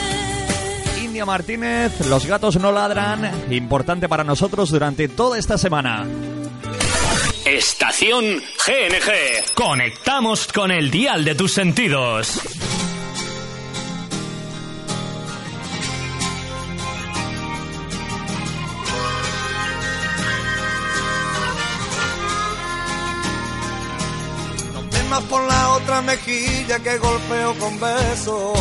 [1.03, 6.07] India Martínez, los gatos no ladran, importante para nosotros durante toda esta semana.
[7.45, 8.25] Estación
[8.67, 9.53] GNG.
[9.55, 12.41] Conectamos con el dial de tus sentidos.
[25.95, 28.59] Otra mejilla que golpeo con besos.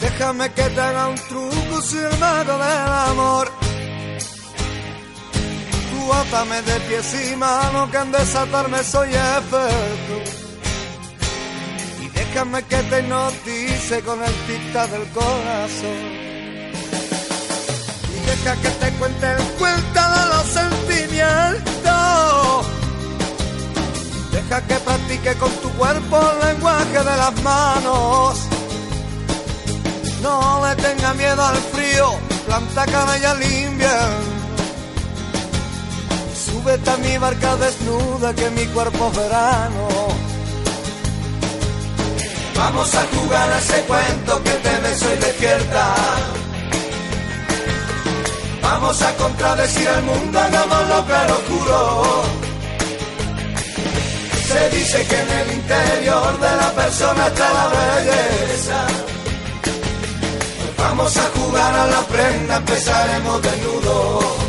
[0.00, 3.50] Déjame que te haga un truco si el mago del amor.
[5.90, 10.16] Tú átame de pies y manos que en desatarme soy experto.
[12.02, 16.02] Y déjame que te hipnotice con el tic del corazón.
[18.14, 21.93] Y deja que te cuente el cuento de los sentimientos.
[24.48, 28.38] Deja que practique con tu cuerpo el lenguaje de las manos.
[30.22, 32.14] No le tenga miedo al frío,
[32.46, 33.98] planta canalla limpia.
[36.44, 39.88] Súbete a mi barca desnuda que mi cuerpo es verano.
[42.56, 45.94] Vamos a jugar a ese cuento que te beso y despierta.
[48.62, 52.43] Vamos a contradecir al mundo, hagámoslo claro oscuro.
[54.54, 58.86] Se dice que en el interior de la persona está la belleza.
[60.78, 64.43] Vamos a jugar a la prenda, empezaremos desnudo.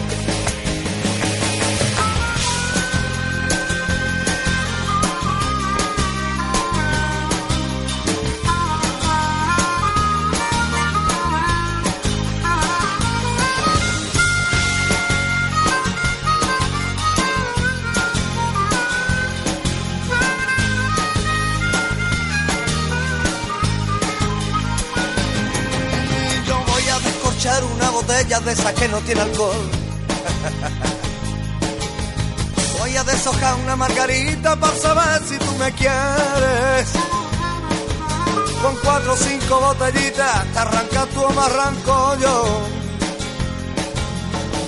[28.06, 29.69] Descorchar una botella de esa que no tiene alcohol.
[32.80, 36.90] Voy a deshojar una margarita para saber si tú me quieres.
[38.61, 42.61] Con cuatro o cinco botellitas te arranca tú o me arranco yo.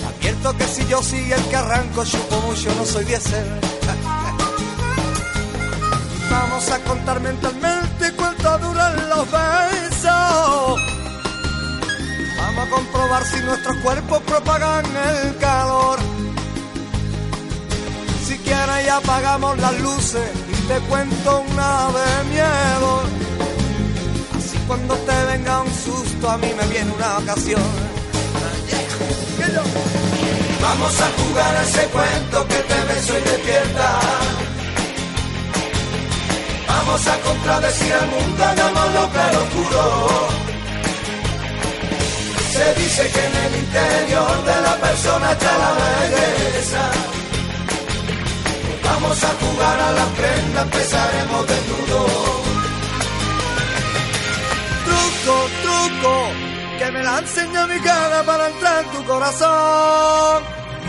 [0.09, 3.59] Advierto que si yo soy el que arranco, chupo mucho, no soy diésel.
[6.29, 10.96] Vamos a contar mentalmente cuánto duran los besos.
[12.69, 15.99] Comprobar si nuestros cuerpos propagan el calor.
[18.25, 23.01] Si quieres ya apagamos las luces y te cuento una de miedo.
[24.37, 27.97] Así cuando te venga un susto a mí me viene una ocasión.
[30.61, 33.99] Vamos a jugar a ese cuento que te beso y despierta.
[36.67, 40.46] Vamos a contradecir al mundo, hagámoslo claro oscuro.
[42.51, 46.91] Se dice que en el interior de la persona está la belleza.
[48.83, 52.07] Vamos a jugar a la prenda, empezaremos desnudo.
[54.85, 56.13] Truco, truco,
[56.79, 60.43] que me la enseña mi cara para entrar en tu corazón.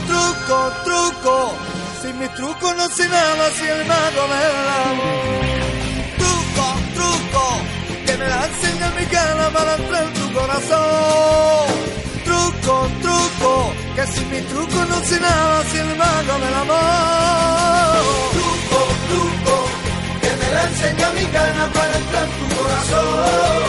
[0.06, 1.52] Truco, truco,
[2.00, 5.47] sin mis trucos no sé nada, si el mago me
[8.26, 11.68] la enseña mi cara para entrar en tu corazón.
[12.24, 16.62] Truco, truco, que sin mis trucos no sé nada, si el mago me la
[18.34, 18.80] Truco,
[19.10, 19.54] truco,
[20.22, 23.68] que me la enseña mi cara para entrar en tu corazón.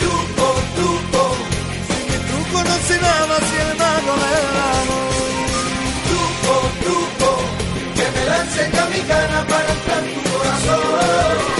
[0.00, 0.46] Truco,
[0.76, 1.22] truco,
[1.88, 4.70] sin mis trucos no sé nada, si el mago me la
[6.08, 7.30] Truco, truco,
[7.96, 11.57] que me la enseña mi cara para entrar en tu corazón.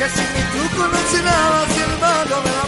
[0.00, 2.64] Que sin mi truco no el mago me la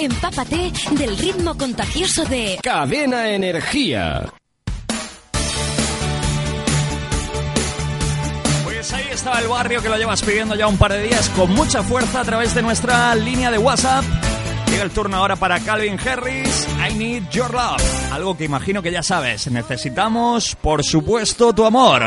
[0.00, 4.32] Empápate del ritmo contagioso de Cadena Energía.
[8.64, 11.52] Pues ahí estaba el barrio que lo llevas pidiendo ya un par de días con
[11.52, 14.04] mucha fuerza a través de nuestra línea de WhatsApp.
[14.80, 18.12] El turno ahora para Calvin Harris, I Need Your Love.
[18.12, 22.02] Algo que imagino que ya sabes, necesitamos, por supuesto, tu amor.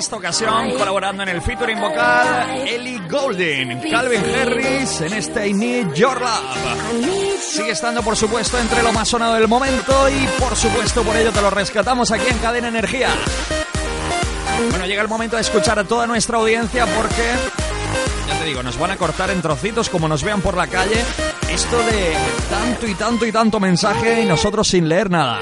[0.00, 5.92] Esta ocasión colaborando en el featuring vocal Ellie Golden, Calvin Harris en este I Need
[5.92, 7.38] Your Love.
[7.38, 11.30] Sigue estando por supuesto entre lo más sonado del momento y por supuesto por ello
[11.32, 13.10] te lo rescatamos aquí en Cadena Energía.
[14.70, 17.28] Bueno, llega el momento de escuchar a toda nuestra audiencia porque,
[18.26, 21.04] ya te digo, nos van a cortar en trocitos como nos vean por la calle.
[21.50, 22.16] Esto de
[22.48, 25.40] tanto y tanto y tanto mensaje y nosotros sin leer nada.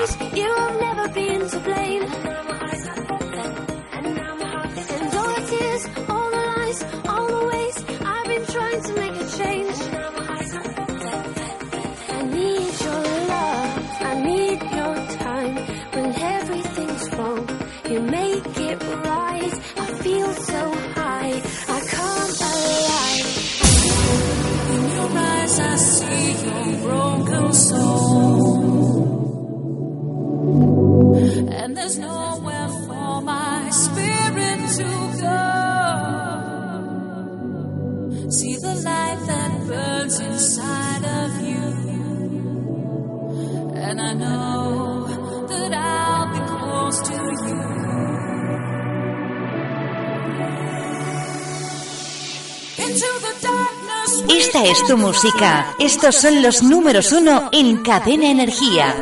[54.64, 55.74] Es tu música.
[55.78, 58.94] Estos son los números uno en Cadena Energía.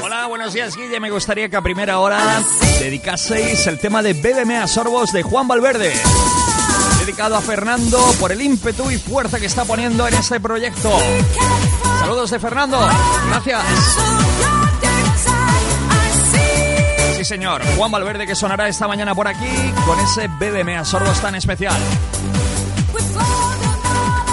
[0.00, 1.00] Hola, buenos días Guille.
[1.00, 2.40] Me gustaría que a primera hora
[2.78, 5.92] dedicaseis el tema de Bébeme a sorbos de Juan Valverde.
[7.02, 10.88] Dedicado a Fernando por el ímpetu y fuerza que está poniendo en este proyecto.
[11.98, 12.78] Saludos de Fernando.
[13.28, 13.60] Gracias.
[17.16, 17.60] Sí, señor.
[17.76, 21.74] Juan Valverde que sonará esta mañana por aquí con ese Bébeme a sorbos tan especial.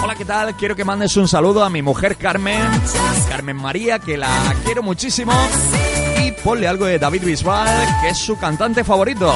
[0.04, 0.56] Hola, ¿qué tal?
[0.56, 2.70] Quiero que mandes un saludo a mi mujer Carmen,
[3.28, 4.30] Carmen María, que la
[4.64, 5.34] quiero muchísimo.
[6.24, 9.34] Y ponle algo de David Bisbal, que es su cantante favorito.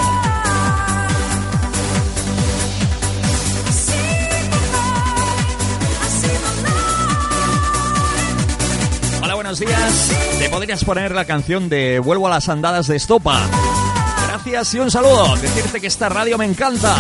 [9.60, 10.12] Días.
[10.40, 13.42] ¿Te podrías poner la canción de Vuelvo a las andadas de Estopa?
[14.28, 15.36] Gracias y un saludo.
[15.36, 16.96] Decirte que esta radio me encanta.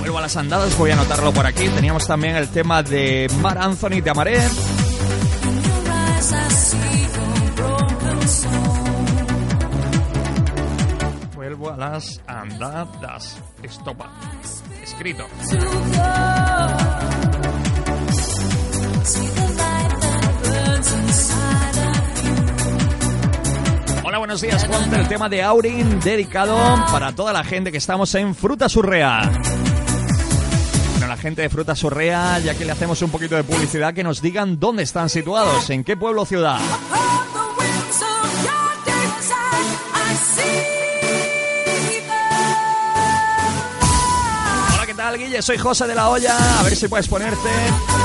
[0.00, 1.68] Vuelvo a las andadas, voy a anotarlo por aquí.
[1.68, 4.40] Teníamos también el tema de Mar Anthony de Amaré.
[11.34, 13.38] Vuelvo a las andadas.
[13.62, 14.10] Estopa.
[14.82, 15.26] Escrito.
[24.18, 24.64] Buenos días.
[24.64, 26.56] Ponte el tema de Aurin dedicado
[26.90, 29.30] para toda la gente que estamos en Fruta Surrea.
[30.92, 34.02] Bueno, la gente de Fruta Surrea, ya que le hacemos un poquito de publicidad, que
[34.02, 36.58] nos digan dónde están situados, en qué pueblo o ciudad.
[37.58, 39.36] wings of your desire.
[39.94, 40.76] I see
[44.74, 45.42] Hola, ¿qué tal, Guille?
[45.42, 46.58] Soy José de la Olla.
[46.58, 47.48] A ver si puedes ponerte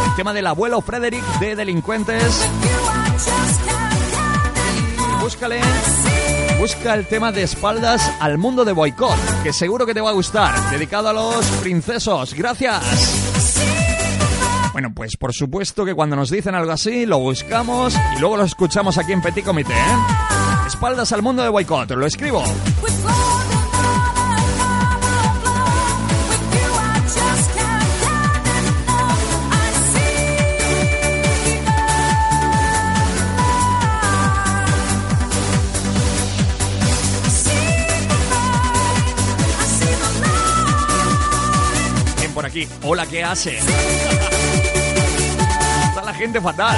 [0.08, 2.46] el tema del abuelo Frederick de Delincuentes.
[6.60, 10.14] Busca el tema de espaldas al mundo de boicot, que seguro que te va a
[10.14, 10.54] gustar.
[10.70, 12.36] Dedicado a los princesos.
[12.36, 12.80] Gracias.
[14.72, 18.44] Bueno, pues por supuesto que cuando nos dicen algo así, lo buscamos y luego lo
[18.44, 20.68] escuchamos aquí en Petit Comité, ¿eh?
[20.68, 21.90] Espaldas al mundo de boicot.
[21.90, 22.44] Lo escribo.
[42.84, 43.58] Hola, ¿qué hace?
[45.88, 46.78] Está la gente fatal.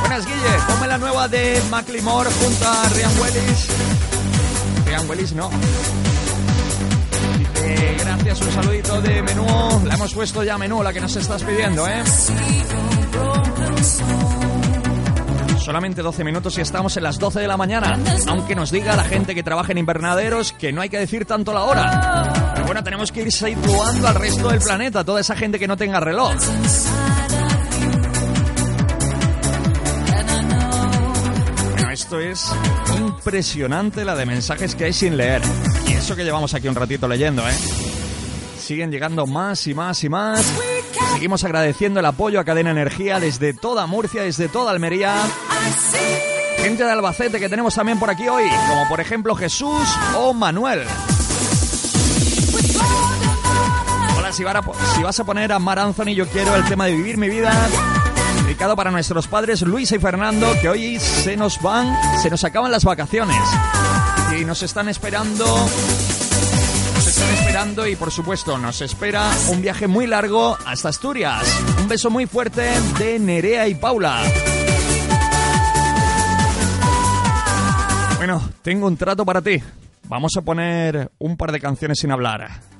[0.00, 0.38] Buenas, Guille.
[0.68, 3.66] Ponme la nueva de Macklemore junto a Ryan Willis.
[4.86, 5.50] Ryan Willis, no.
[7.36, 9.82] Dice, gracias, un saludito de menú.
[9.86, 12.04] La hemos puesto ya menú, la que nos estás pidiendo, ¿eh?
[15.58, 17.98] Solamente 12 minutos y estamos en las 12 de la mañana.
[18.28, 21.52] Aunque nos diga la gente que trabaja en invernaderos que no hay que decir tanto
[21.52, 22.51] la hora.
[22.72, 26.00] Bueno, tenemos que ir situando al resto del planeta, toda esa gente que no tenga
[26.00, 26.32] reloj.
[31.70, 32.50] Bueno, esto es
[32.96, 35.42] impresionante la de mensajes que hay sin leer.
[35.86, 37.52] Y eso que llevamos aquí un ratito leyendo, ¿eh?
[38.58, 40.42] Siguen llegando más y más y más.
[41.12, 45.14] Seguimos agradeciendo el apoyo a Cadena Energía desde toda Murcia, desde toda Almería.
[46.56, 49.86] Gente de Albacete que tenemos también por aquí hoy, como por ejemplo Jesús
[50.16, 50.86] o Manuel.
[54.42, 57.28] Si, a vas a poner a Mar Anthony, yo quiero el tema de Vivir mi
[57.28, 57.52] vida.
[58.42, 62.72] Dedicado para nuestros padres Luisa y Fernando, que hoy se nos van, se nos acaban
[62.72, 63.38] las vacaciones.
[64.36, 65.46] Y nos están esperando.
[66.94, 71.42] Nos están esperando y por supuesto nos espera un viaje muy largo hasta Asturias.
[71.80, 74.22] Un beso muy fuerte de Nerea y Paula.
[78.16, 79.62] Bueno, tengo un trato para ti.
[80.08, 82.71] Vamos a poner un par de canciones sin hablar.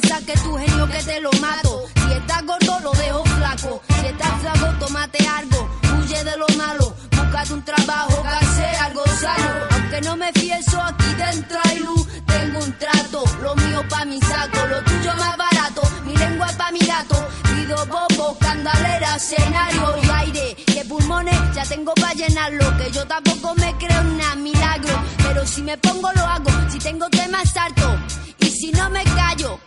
[0.00, 1.84] Me saques tu genio que te lo mato.
[1.94, 3.82] Si estás gordo, lo dejo flaco.
[3.88, 5.70] Si estás flaco, tómate algo.
[5.96, 6.94] Huye de lo malo.
[7.10, 9.50] Búscate un trabajo, que hacer algo sano.
[9.70, 12.06] Aunque no me fieso, aquí dentro hay luz.
[12.26, 14.66] Tengo un trato, lo mío pa' mi saco.
[14.66, 17.28] Lo tuyo más barato, mi lengua pa' mi gato.
[17.44, 20.56] Pido bobo, candalera, escenario y aire.
[20.66, 22.76] Que pulmones ya tengo pa' llenarlo.
[22.76, 24.94] Que yo tampoco me creo en milagro.
[25.18, 26.50] Pero si me pongo, lo hago.
[26.70, 28.25] Si tengo temas, salto.
[28.56, 29.60] Y si no me callo,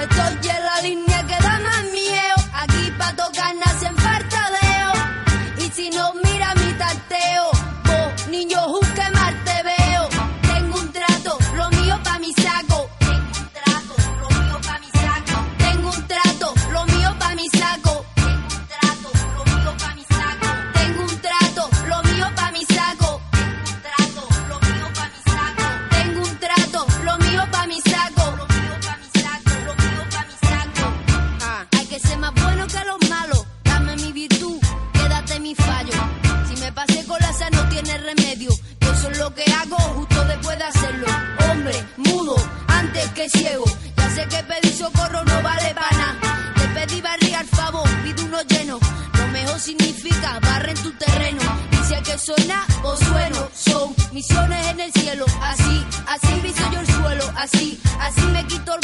[0.00, 2.36] estoy en la línea que da más miedo.
[2.54, 4.92] Aquí pa' tocar nacen fartadeo.
[5.58, 7.50] Y si no mira mi tarteo,
[7.84, 8.58] vos, niño,
[39.44, 41.06] que hago justo después de hacerlo.
[41.50, 42.36] Hombre, mudo,
[42.68, 43.64] antes que ciego.
[43.96, 46.16] Ya sé que pedir socorro no vale para.
[46.56, 48.78] Te pedí barriga al favor, pido uno lleno.
[49.18, 51.42] Lo mejor significa barre en tu terreno.
[51.94, 53.48] Hay que sonar, pues sueno.
[53.54, 55.26] Son misiones en el cielo.
[55.42, 57.24] Así, así viso yo el suelo.
[57.36, 58.81] Así, así me quito el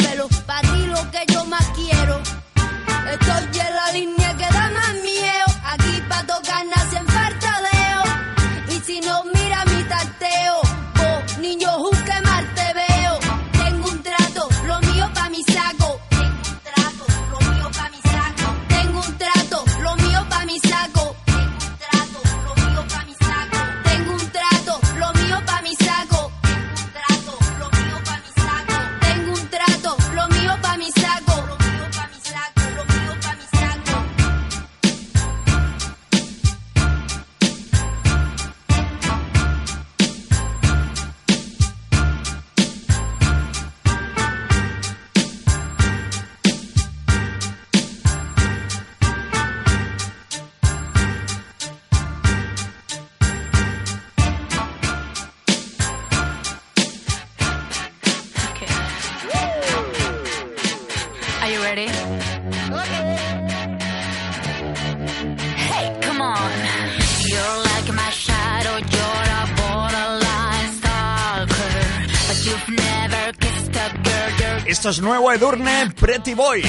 [74.79, 76.63] Esto es nuevo Edurne Pretty Boy.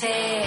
[0.00, 0.39] say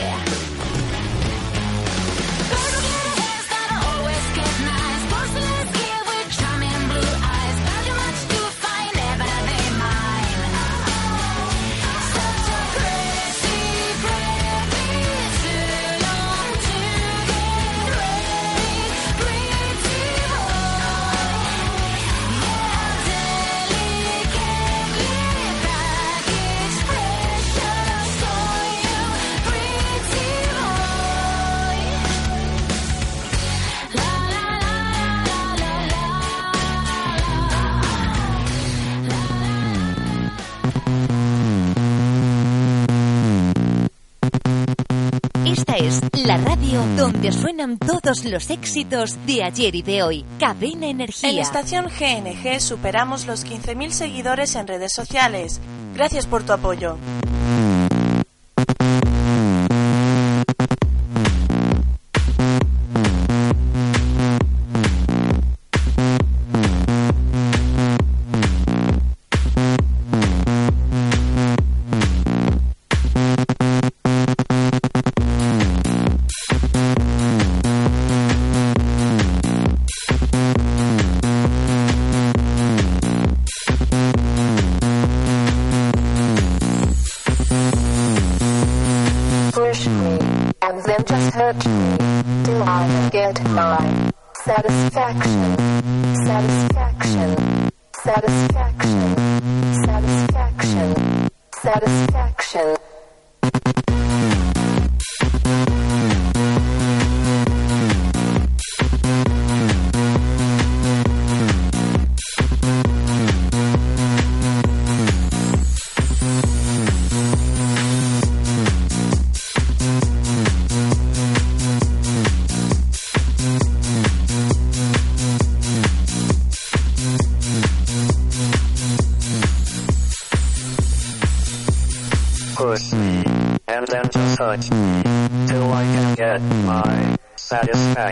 [47.23, 50.25] donde suenan todos los éxitos de ayer y de hoy.
[50.39, 51.29] Cadena Energía.
[51.29, 55.61] En Estación GNG superamos los 15.000 seguidores en redes sociales.
[55.95, 56.97] Gracias por tu apoyo.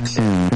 [0.05, 0.50] Soon.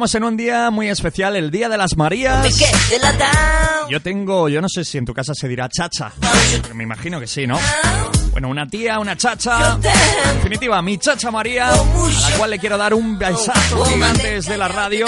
[0.00, 2.58] Estamos en un día muy especial, el Día de las Marías.
[3.90, 6.10] Yo tengo, yo no sé si en tu casa se dirá chacha,
[6.62, 7.58] pero me imagino que sí, ¿no?
[8.32, 9.74] Bueno, una tía, una chacha.
[9.74, 14.56] En definitiva, mi chacha María, a la cual le quiero dar un besazo gigante desde
[14.56, 15.06] la radio.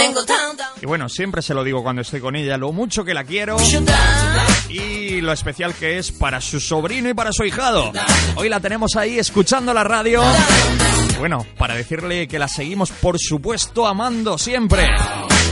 [0.82, 3.56] Y bueno, siempre se lo digo cuando estoy con ella, lo mucho que la quiero
[4.68, 7.92] y lo especial que es para su sobrino y para su ahijado.
[8.34, 10.22] Hoy la tenemos ahí escuchando la radio.
[11.22, 14.88] Bueno, para decirle que la seguimos, por supuesto, amando siempre.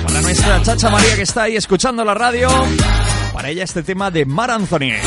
[0.05, 2.49] Para nuestra chacha María que está ahí escuchando la radio,
[3.33, 4.99] para ella este tema de Mar Anthony.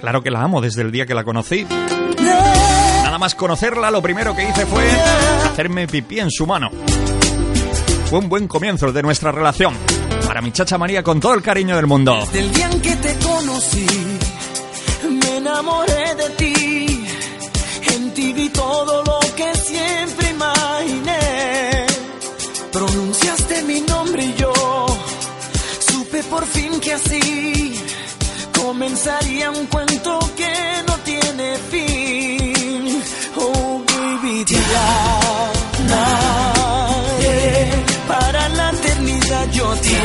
[0.00, 1.66] Claro que la amo desde el día que la conocí.
[3.14, 4.90] Nada más conocerla, lo primero que hice fue
[5.44, 6.68] hacerme pipí en su mano.
[8.10, 9.72] Fue un buen comienzo de nuestra relación.
[10.26, 12.26] Para mi chacha María con todo el cariño del mundo.
[12.32, 13.86] Del día en que te conocí,
[15.10, 17.06] me enamoré de ti.
[17.94, 21.86] En ti vi todo lo que siempre imaginé.
[22.72, 24.52] Pronunciaste mi nombre y yo
[25.78, 27.78] supe por fin que así
[28.60, 32.43] comenzaría un cuento que no tiene fin.
[33.36, 34.56] Oh, baby, te
[35.86, 36.10] amaré.
[38.08, 39.96] Para la eternidad yo te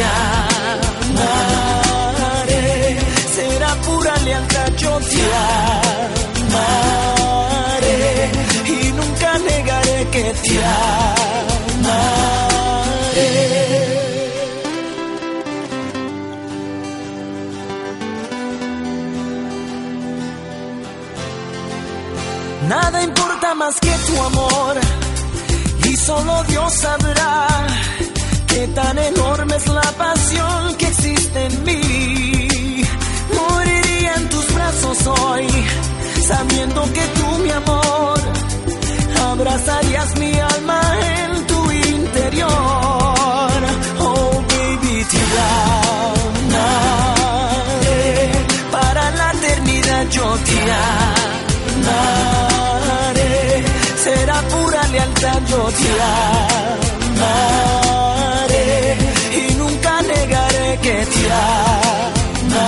[1.18, 3.00] amaré.
[3.36, 5.24] Será pura lealtad, yo te
[7.72, 8.32] amaré.
[8.66, 11.49] Y nunca negaré que te amaré.
[22.70, 24.78] Nada importa más que tu amor
[25.90, 27.48] y solo Dios sabrá
[28.46, 32.84] qué tan enorme es la pasión que existe en mí.
[33.34, 35.48] Moriría en tus brazos hoy,
[36.28, 38.20] sabiendo que tú, mi amor,
[39.32, 40.82] abrazarías mi alma
[41.18, 42.89] en tu interior.
[55.50, 55.92] Yo te
[57.12, 57.48] amaré.
[59.42, 62.66] Y nunca negaré que te amaré.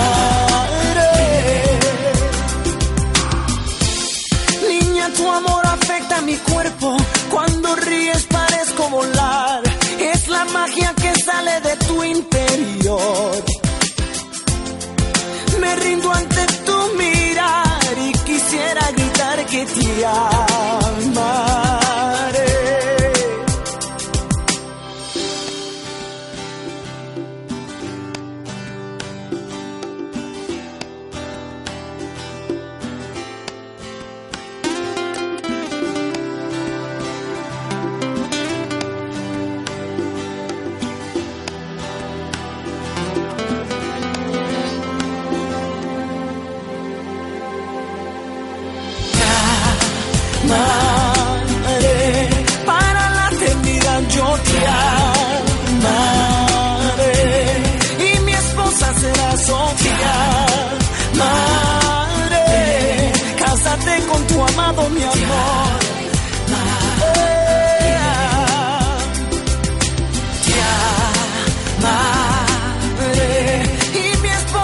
[4.70, 6.98] Niña, tu amor afecta mi cuerpo.
[7.30, 9.62] Cuando ríes parezco volar.
[10.14, 13.44] Es la magia que sale de tu interior.
[15.62, 20.51] Me rindo ante tu mirar y quisiera gritar que te amaré.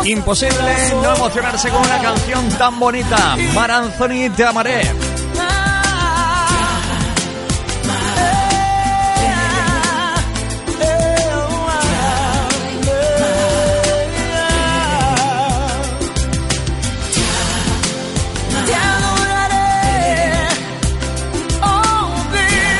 [0.07, 3.35] Imposible no emocionarse con una canción tan bonita.
[3.53, 4.81] Mar Anthony, te amaré.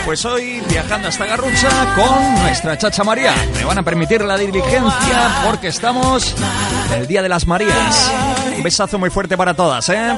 [0.05, 3.35] Pues hoy viajando hasta Garrucha con nuestra chacha María.
[3.53, 6.33] Me van a permitir la diligencia porque estamos
[6.95, 8.11] el Día de las Marías.
[8.55, 10.17] Un besazo muy fuerte para todas, ¿eh?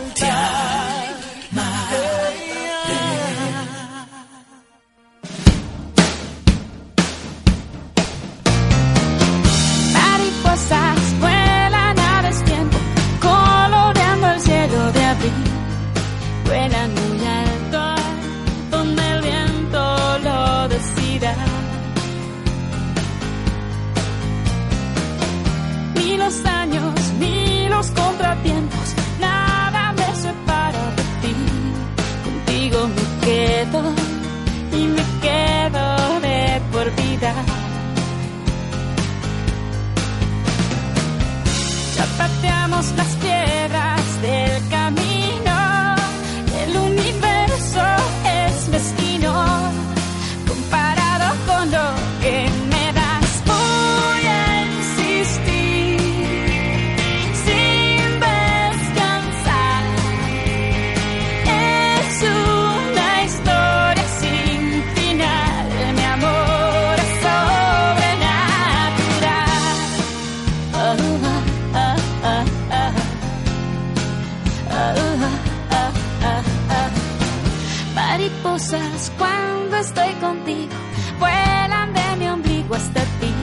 [79.90, 80.76] Estoy contigo
[81.20, 83.34] vuelan de mi ombligo hasta ti.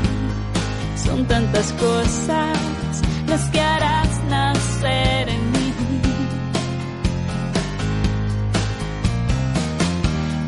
[1.04, 2.58] Son tantas cosas
[3.26, 5.72] las que harás nacer en mí.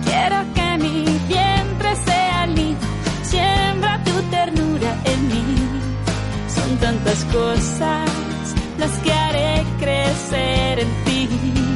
[0.07, 2.87] Quiero que mi vientre sea el nido,
[3.23, 5.45] siembra tu ternura en mí.
[6.57, 8.11] Son tantas cosas
[8.79, 11.68] las que haré crecer en ti.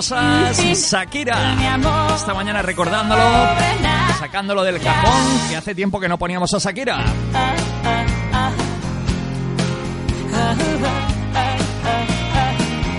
[0.00, 0.90] Cosas.
[0.90, 1.36] Shakira.
[2.14, 3.22] Esta mañana recordándolo,
[4.18, 7.04] sacándolo del cajón, que hace tiempo que no poníamos a Shakira.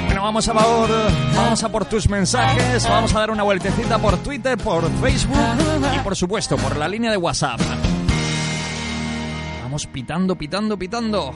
[0.06, 0.90] Bueno, vamos a por,
[1.36, 5.58] vamos a por tus mensajes, vamos a dar una vueltecita por Twitter, por Facebook
[5.96, 7.60] y por supuesto por la línea de WhatsApp.
[9.64, 11.34] Vamos pitando, pitando, pitando.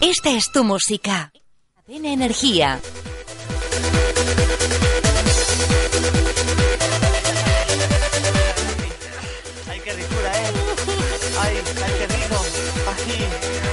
[0.00, 1.30] Esta es tu música.
[1.86, 2.80] Cadena Energía.
[9.68, 10.52] Ay, qué ricura, ¿eh?
[11.40, 12.44] Ay, ay, qué rico.
[12.88, 13.28] Ay,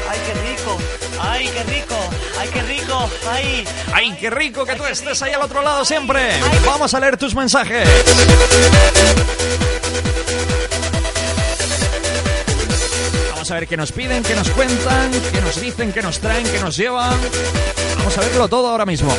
[0.09, 0.77] ay, qué rico.
[1.21, 2.09] Ay, qué rico.
[2.37, 3.09] Ay, qué rico.
[3.29, 3.67] Ay.
[3.93, 6.31] ¡Ay, qué rico que tú estés ahí al otro lado siempre!
[6.65, 7.87] Vamos a leer tus mensajes.
[13.31, 16.43] Vamos a ver qué nos piden, qué nos cuentan, qué nos dicen, qué nos traen,
[16.43, 17.17] qué nos llevan.
[18.01, 19.11] Vamos a verlo todo ahora mismo.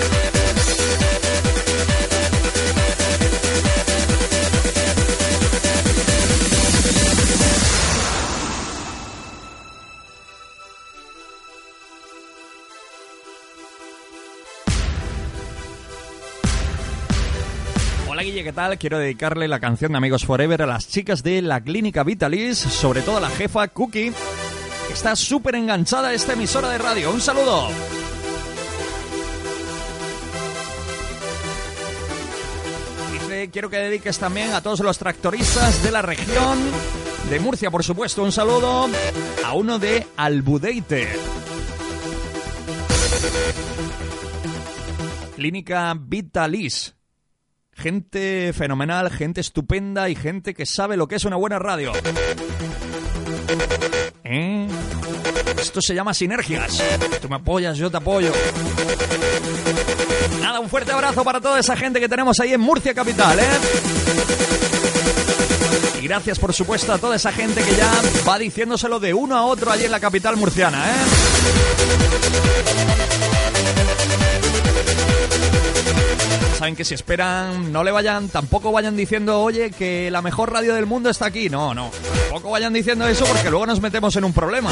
[18.09, 18.77] Hola Guille, ¿qué tal?
[18.79, 23.03] Quiero dedicarle la canción de Amigos Forever a las chicas de la Clínica Vitalis, sobre
[23.03, 24.13] todo a la jefa Cookie,
[24.93, 27.13] está súper enganchada a esta emisora de radio.
[27.13, 27.69] ¡Un saludo!
[33.51, 36.59] Quiero que dediques también a todos los tractoristas de la región
[37.29, 38.23] de Murcia, por supuesto.
[38.23, 38.89] Un saludo
[39.45, 41.09] a uno de Albudeite.
[45.35, 46.95] Clínica Vitalis.
[47.73, 51.93] Gente fenomenal, gente estupenda y gente que sabe lo que es una buena radio.
[54.25, 54.69] ¿Eh?
[55.59, 56.83] Esto se llama sinergias.
[57.21, 58.33] Tú me apoyas, yo te apoyo.
[60.41, 63.45] Nada, un fuerte abrazo para toda esa gente que tenemos ahí en Murcia Capital, ¿eh?
[66.01, 67.91] Y gracias, por supuesto, a toda esa gente que ya
[68.29, 70.93] va diciéndoselo de uno a otro allí en la capital murciana, ¿eh?
[76.63, 80.77] saben que si esperan, no le vayan, tampoco vayan diciendo, oye, que la mejor radio
[80.77, 81.51] del mundo está aquí.
[81.51, 81.91] No, no,
[82.29, 84.71] tampoco vayan diciendo eso porque luego nos metemos en un problema.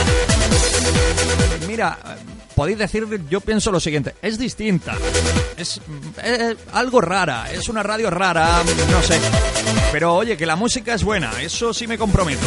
[1.67, 1.99] Mira,
[2.61, 4.95] podéis decir, yo pienso lo siguiente, es distinta,
[5.57, 5.81] es
[6.23, 9.19] eh, algo rara, es una radio rara, no sé.
[9.91, 12.43] Pero oye, que la música es buena, eso sí me comprometo.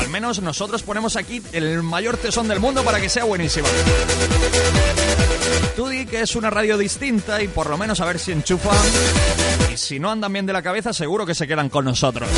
[0.00, 3.66] Al menos nosotros ponemos aquí el mayor tesón del mundo para que sea buenísima.
[5.74, 8.76] Tú di que es una radio distinta y por lo menos a ver si enchufan.
[9.72, 12.28] Y si no andan bien de la cabeza, seguro que se quedan con nosotros.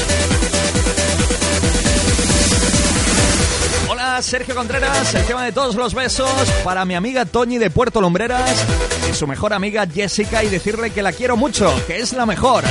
[4.23, 5.15] Sergio Contreras.
[5.15, 6.31] El tema de todos los besos
[6.65, 8.65] para mi amiga Toñi de Puerto Lumbreras
[9.11, 12.65] y su mejor amiga Jessica y decirle que la quiero mucho, que es la mejor.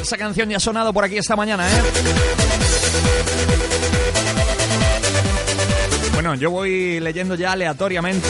[0.00, 1.82] Esa canción ya ha sonado por aquí esta mañana, ¿eh?
[6.12, 8.28] Bueno, yo voy leyendo ya aleatoriamente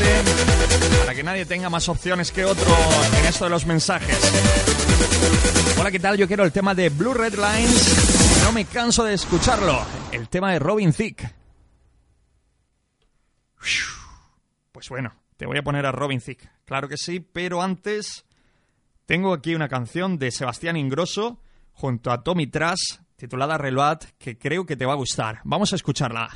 [1.01, 2.75] para que nadie tenga más opciones que otro
[3.21, 4.19] en esto de los mensajes.
[5.79, 6.17] Hola, ¿qué tal?
[6.17, 8.43] Yo quiero el tema de Blue Red Lines.
[8.45, 9.96] No me canso de escucharlo.
[10.13, 11.35] El tema de Robin Thicke.
[14.73, 16.49] Pues bueno, te voy a poner a Robin Thicke.
[16.65, 18.25] Claro que sí, pero antes
[19.07, 21.41] tengo aquí una canción de Sebastián Ingrosso
[21.73, 25.41] junto a Tommy Trash titulada Reload que creo que te va a gustar.
[25.45, 26.29] Vamos a escucharla.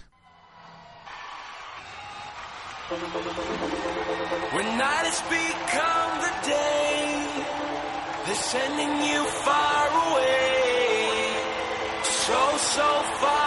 [8.33, 11.33] Sending you far away,
[12.03, 13.40] so, so far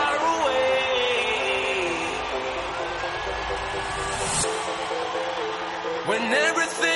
[6.14, 6.92] When everything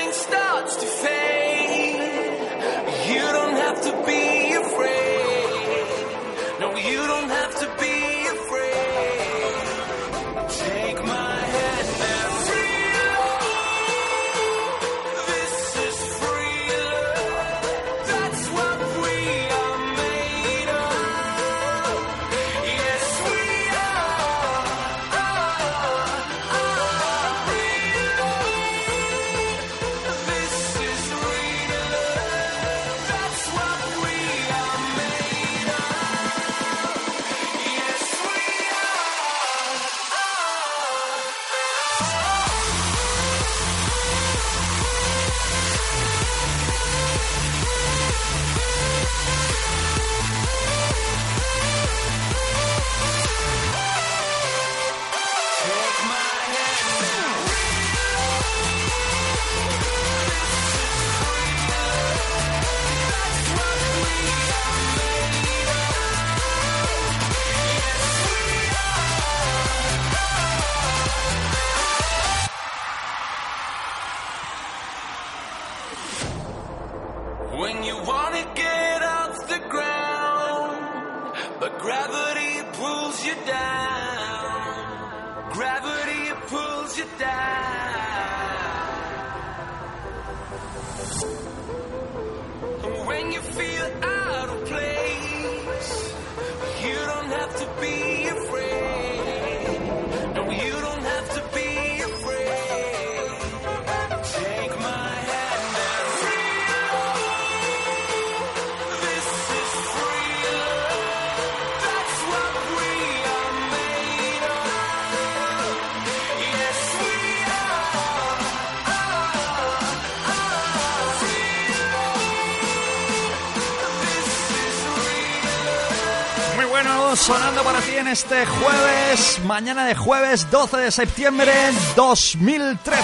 [128.19, 131.53] este jueves, mañana de jueves 12 de septiembre
[131.95, 133.03] 2013.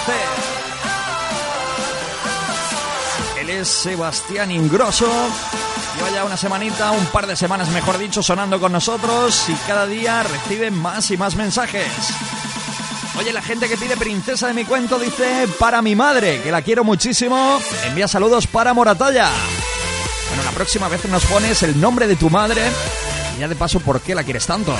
[3.38, 5.06] Él es Sebastián Ingrosso.
[5.94, 9.86] Lleva ya una semanita, un par de semanas mejor dicho, sonando con nosotros y cada
[9.86, 11.86] día recibe más y más mensajes.
[13.16, 16.62] Oye, la gente que pide princesa de mi cuento dice para mi madre, que la
[16.62, 17.60] quiero muchísimo.
[17.86, 19.30] Envía saludos para Moratalla.
[20.28, 22.62] Bueno, la próxima vez nos pones el nombre de tu madre
[23.36, 24.74] y ya de paso por qué la quieres tanto.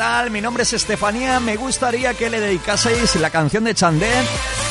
[0.00, 0.30] Tal?
[0.30, 1.40] Mi nombre es Estefanía.
[1.40, 4.10] Me gustaría que le dedicaseis la canción de Chandé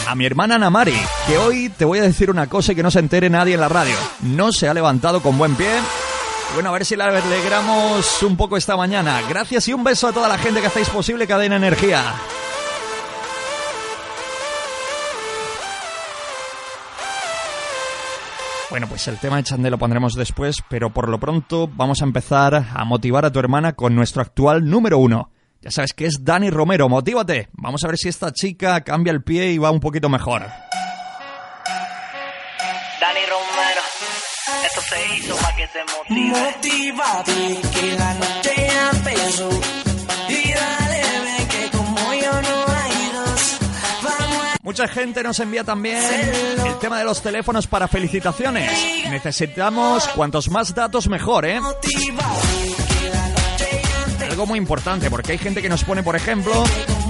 [0.08, 2.90] a mi hermana Namari, que hoy te voy a decir una cosa y que no
[2.90, 3.94] se entere nadie en la radio.
[4.22, 5.70] No se ha levantado con buen pie.
[6.56, 9.22] Bueno, a ver si la alegramos un poco esta mañana.
[9.30, 12.02] Gracias y un beso a toda la gente que hacéis posible Cadena Energía.
[18.70, 22.06] Bueno, pues el tema de Chandé lo pondremos después, pero por lo pronto vamos a
[22.06, 25.32] empezar a motivar a tu hermana con nuestro actual número uno.
[25.62, 27.50] Ya sabes que es Dani Romero, motívate.
[27.54, 30.42] Vamos a ver si esta chica cambia el pie y va un poquito mejor.
[33.02, 33.82] Dani Romero,
[34.64, 36.40] esto se hizo para que te motive.
[36.40, 39.89] Motívate que la noche empezó
[44.70, 48.72] Mucha gente nos envía también el tema de los teléfonos para felicitaciones.
[49.10, 51.60] Necesitamos cuantos más datos mejor, ¿eh?
[54.30, 56.54] Algo muy importante, porque hay gente que nos pone, por ejemplo,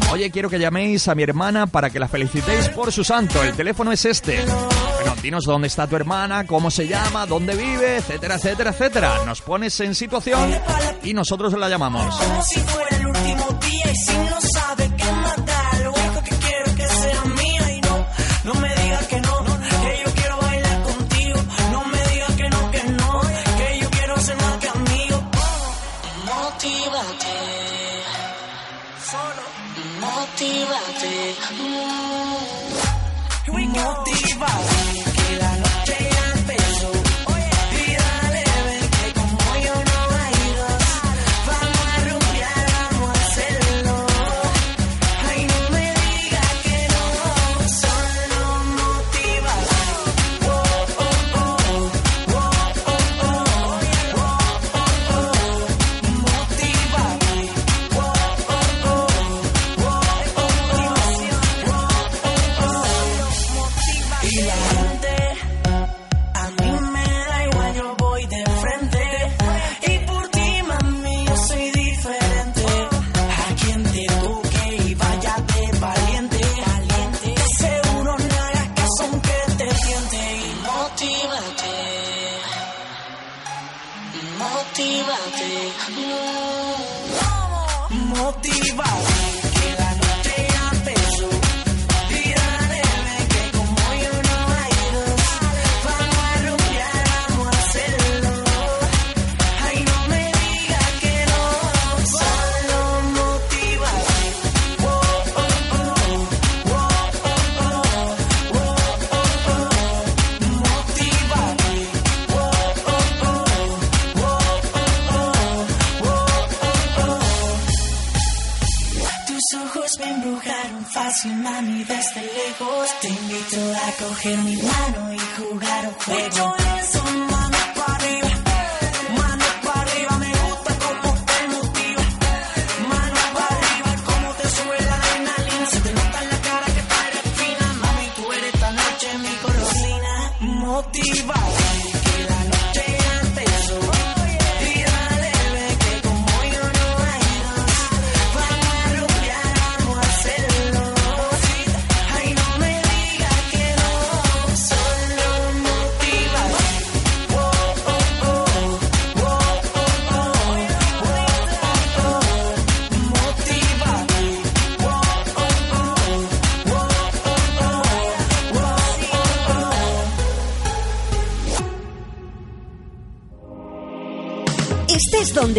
[0.10, 3.44] oye, quiero que llaméis a mi hermana para que la felicitéis por su santo.
[3.44, 4.42] El teléfono es este.
[4.46, 9.26] Bueno, dinos dónde está tu hermana, cómo se llama, dónde vive, etcétera, etcétera, etcétera.
[9.26, 10.56] Nos pones en situación
[11.04, 12.16] y nosotros la llamamos.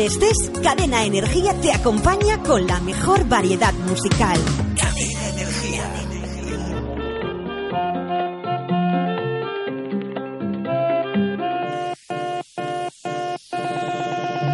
[0.00, 4.38] donde estés, Cadena Energía te acompaña con la mejor variedad musical.
[4.76, 5.84] Cadena Energía.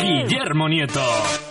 [0.01, 1.46] Guillermo Nieto.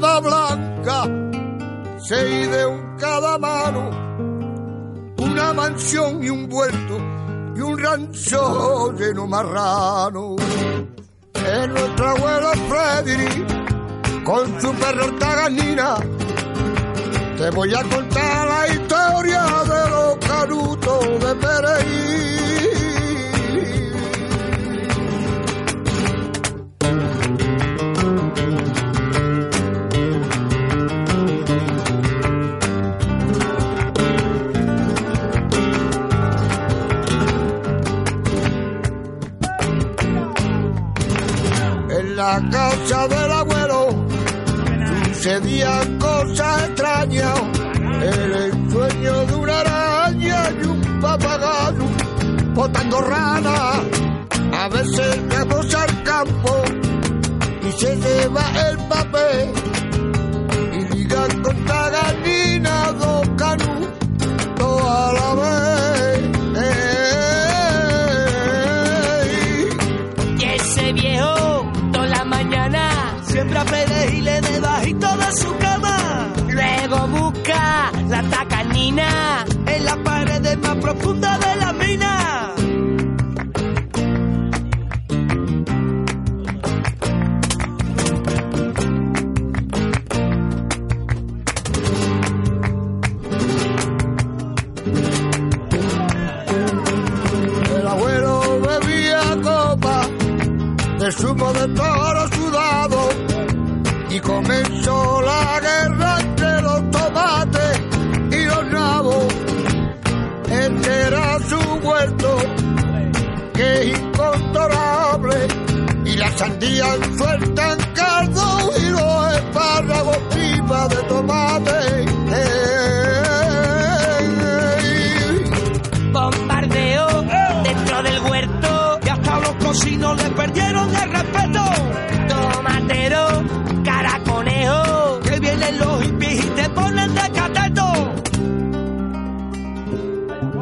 [0.00, 1.04] Blanca,
[1.98, 3.90] seis de un cada mano,
[5.18, 6.96] una mansión y un vuelto
[7.54, 10.36] y un rancho lleno marrano.
[11.34, 13.44] Es nuestro abuelo Freddy
[14.24, 15.96] con su perro Ortaganina.
[17.36, 18.19] Te voy a contar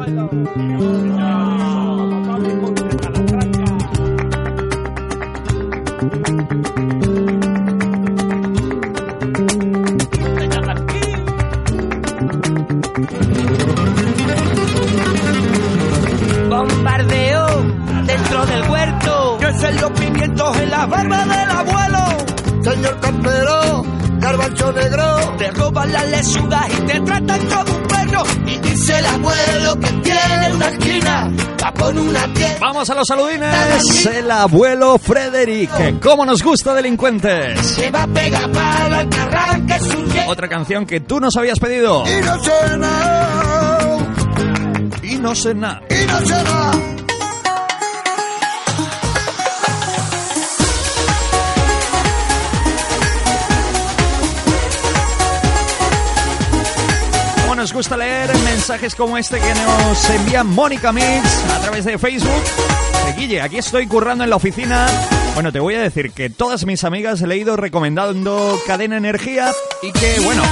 [0.09, 0.49] Tchau.
[32.79, 34.05] Vamos a los saludines.
[34.05, 35.99] El abuelo Frederick.
[36.01, 37.59] ¿Cómo nos gusta delincuentes?
[37.59, 42.05] Se va a pegar para que su Otra canción que tú nos habías pedido.
[42.07, 43.97] Y no sé nada,
[45.03, 45.81] Y no sé nada.
[45.89, 46.71] y no sé nada.
[57.79, 62.43] Gusta leer mensajes como este que nos envía Mónica Mix a través de Facebook.
[63.05, 64.85] De Guille, aquí estoy currando en la oficina.
[65.33, 69.93] Bueno, te voy a decir que todas mis amigas he ido recomendando Cadena Energía y
[69.93, 70.43] que, bueno,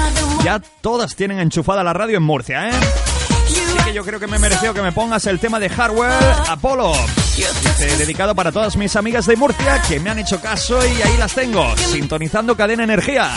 [0.45, 2.71] ya todas tienen enchufada la radio en Murcia, ¿eh?
[2.71, 6.13] Así que yo creo que me mereció que me pongas el tema de Hardware
[6.47, 6.93] Apollo.
[7.39, 11.17] Eh, dedicado para todas mis amigas de Murcia que me han hecho caso y ahí
[11.17, 13.29] las tengo, sintonizando Cadena Energía.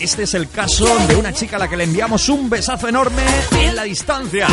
[0.00, 3.22] Este es el caso de una chica a la que le enviamos un besazo enorme
[3.60, 4.48] en la distancia.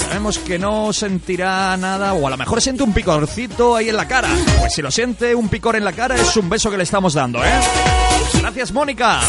[0.00, 4.06] Sabemos que no sentirá nada, o a lo mejor siente un picorcito ahí en la
[4.06, 4.28] cara.
[4.60, 7.14] Pues si lo siente un picor en la cara, es un beso que le estamos
[7.14, 7.60] dando, ¿eh?
[8.34, 9.20] Gracias, Mónica.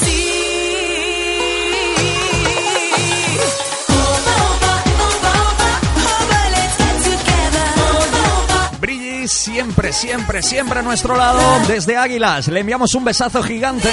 [9.29, 11.39] Siempre, siempre, siempre a nuestro lado.
[11.67, 13.89] Desde Águilas le enviamos un besazo gigante.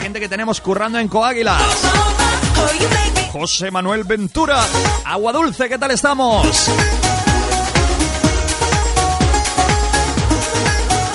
[0.00, 1.62] Gente que tenemos currando en Coáguilas.
[3.32, 4.64] José Manuel Ventura.
[5.04, 6.46] Agua Dulce, ¿qué tal estamos?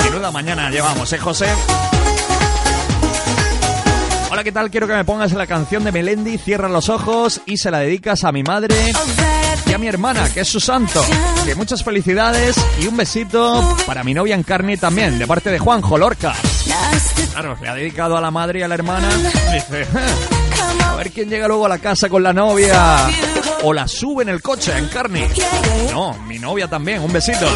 [0.04, 1.48] Menuda mañana llevamos, ¿eh, José?
[4.32, 4.72] Hola, ¿qué tal?
[4.72, 8.24] Quiero que me pongas la canción de Melendi, Cierra los ojos y se la dedicas
[8.24, 8.76] a mi madre
[9.74, 11.04] a mi hermana, que es su santo.
[11.46, 15.98] Que muchas felicidades y un besito para mi novia Encarni también, de parte de Juanjo
[15.98, 16.34] Lorca.
[17.32, 19.10] Claro, le ha dedicado a la madre y a la hermana.
[19.52, 19.88] Dice,
[20.86, 23.10] a ver quién llega luego a la casa con la novia.
[23.64, 25.26] O la sube en el coche, Encarni.
[25.92, 27.48] No, mi novia también, un besito.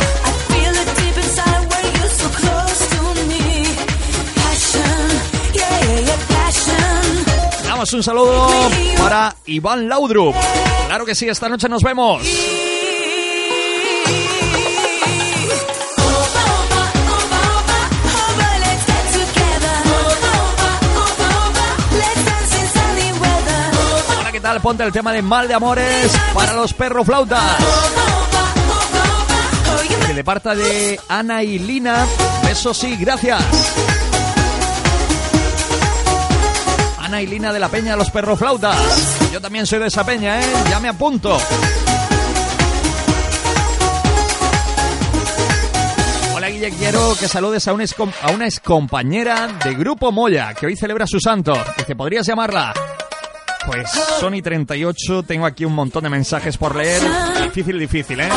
[7.64, 8.50] Damos un saludo
[8.98, 10.36] para Iván Laudrup.
[10.88, 12.24] Claro que sí, esta noche nos vemos.
[24.18, 24.62] Hola, ¿qué tal?
[24.62, 27.44] Ponte el tema de Mal de Amores para los perros flautas.
[30.08, 32.06] Que de parte de Ana y Lina.
[32.50, 33.44] Eso sí, gracias.
[37.08, 38.76] Ana y Lina de la Peña de los Perros Flautas.
[39.32, 40.45] Yo también soy de esa peña, ¿eh?
[40.69, 41.38] Ya me apunto.
[46.36, 50.76] Hola Guille, quiero que saludes a excom- a una excompañera de Grupo Moya, que hoy
[50.76, 51.53] celebra su santo.
[51.77, 52.74] Dice, ¿podrías llamarla?
[53.66, 57.02] Pues Sony 38, tengo aquí un montón de mensajes por leer.
[57.44, 58.30] Difícil, difícil, ¿eh?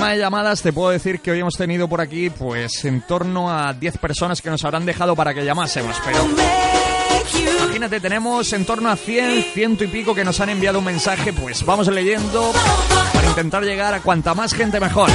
[0.00, 3.50] Tema de llamadas, te puedo decir que hoy hemos tenido por aquí pues en torno
[3.50, 6.26] a 10 personas que nos habrán dejado para que llamásemos, pero
[7.64, 11.34] imagínate, tenemos en torno a 100, ciento y pico que nos han enviado un mensaje,
[11.34, 12.50] pues vamos leyendo
[13.12, 15.10] para intentar llegar a cuanta más gente mejor.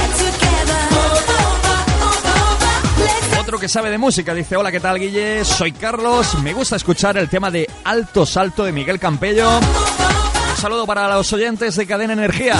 [3.40, 5.44] Otro que sabe de música dice, hola, ¿qué tal Guille?
[5.44, 9.50] Soy Carlos, me gusta escuchar el tema de Alto Salto de Miguel Campello.
[9.58, 12.54] Un saludo para los oyentes de Cadena Energía.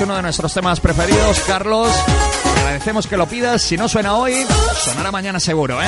[0.00, 1.88] Uno de nuestros temas preferidos, Carlos.
[2.60, 3.60] Agradecemos que lo pidas.
[3.60, 4.32] Si no suena hoy,
[4.74, 5.86] sonará mañana seguro, ¿eh?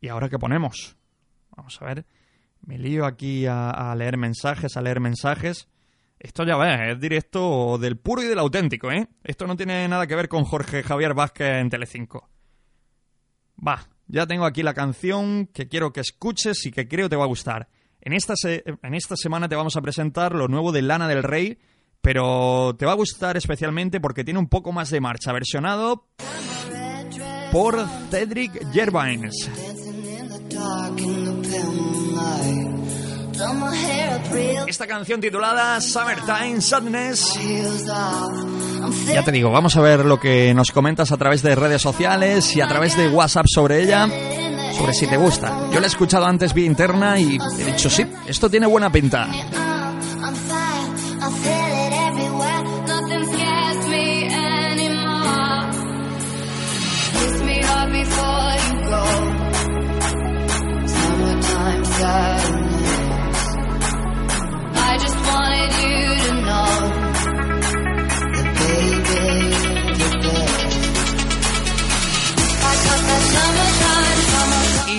[0.00, 0.96] ¿Y ahora qué ponemos?
[1.56, 2.06] Vamos a ver.
[2.60, 5.68] Me lío aquí a leer mensajes, a leer mensajes.
[6.20, 9.08] Esto ya ves, es directo del puro y del auténtico, ¿eh?
[9.24, 12.28] Esto no tiene nada que ver con Jorge Javier Vázquez en Telecinco.
[13.66, 17.24] Va, ya tengo aquí la canción que quiero que escuches y que creo te va
[17.24, 17.68] a gustar.
[18.02, 21.58] En esta, en esta semana te vamos a presentar lo nuevo de Lana del Rey,
[22.02, 26.06] pero te va a gustar especialmente porque tiene un poco más de marcha, versionado
[27.50, 27.78] por
[28.10, 29.50] Cedric Gervines.
[34.66, 37.38] Esta canción titulada Summertime Sadness.
[39.06, 42.54] Ya te digo, vamos a ver lo que nos comentas a través de redes sociales
[42.56, 44.08] y a través de WhatsApp sobre ella,
[44.76, 45.68] sobre si te gusta.
[45.72, 49.28] Yo la he escuchado antes vía interna y he dicho, sí, esto tiene buena pinta.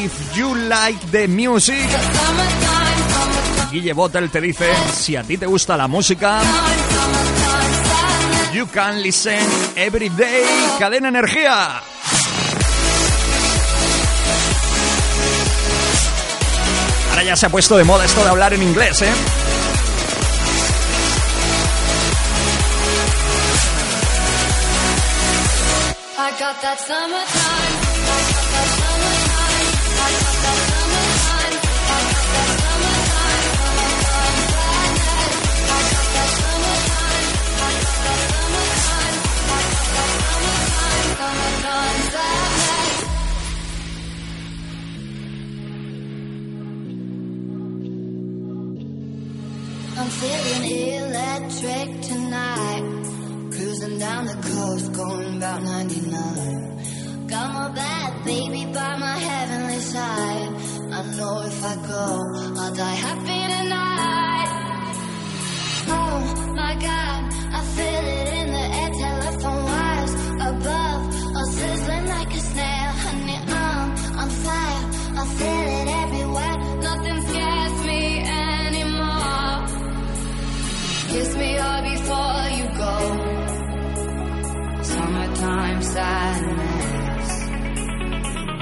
[0.04, 1.88] If you like the music.
[3.72, 6.42] Guille Botel te dice, si a ti te gusta la música,
[8.52, 9.40] you can listen
[9.76, 10.44] every day,
[10.80, 11.84] cadena energía.
[17.12, 19.14] Ahora ya se ha puesto de moda esto de hablar en inglés, ¿eh?
[50.02, 52.84] I'm feeling electric tonight.
[53.52, 57.28] Cruising down the coast, going about 99.
[57.28, 60.50] Got my bad baby by my heavenly side.
[60.98, 62.06] I know if I go,
[62.62, 64.50] I'll die happy tonight.
[65.94, 66.20] Oh
[66.56, 67.20] my god,
[67.54, 70.14] I feel it in the air, telephone wires
[70.50, 71.02] above,
[71.38, 72.92] all sizzling like a snail.
[73.06, 74.84] Honey, I'm on fire,
[75.22, 76.58] I feel it everywhere.
[76.90, 77.22] Nothing
[81.12, 82.96] Kiss me hard before you go.
[84.82, 87.30] Summertime sadness.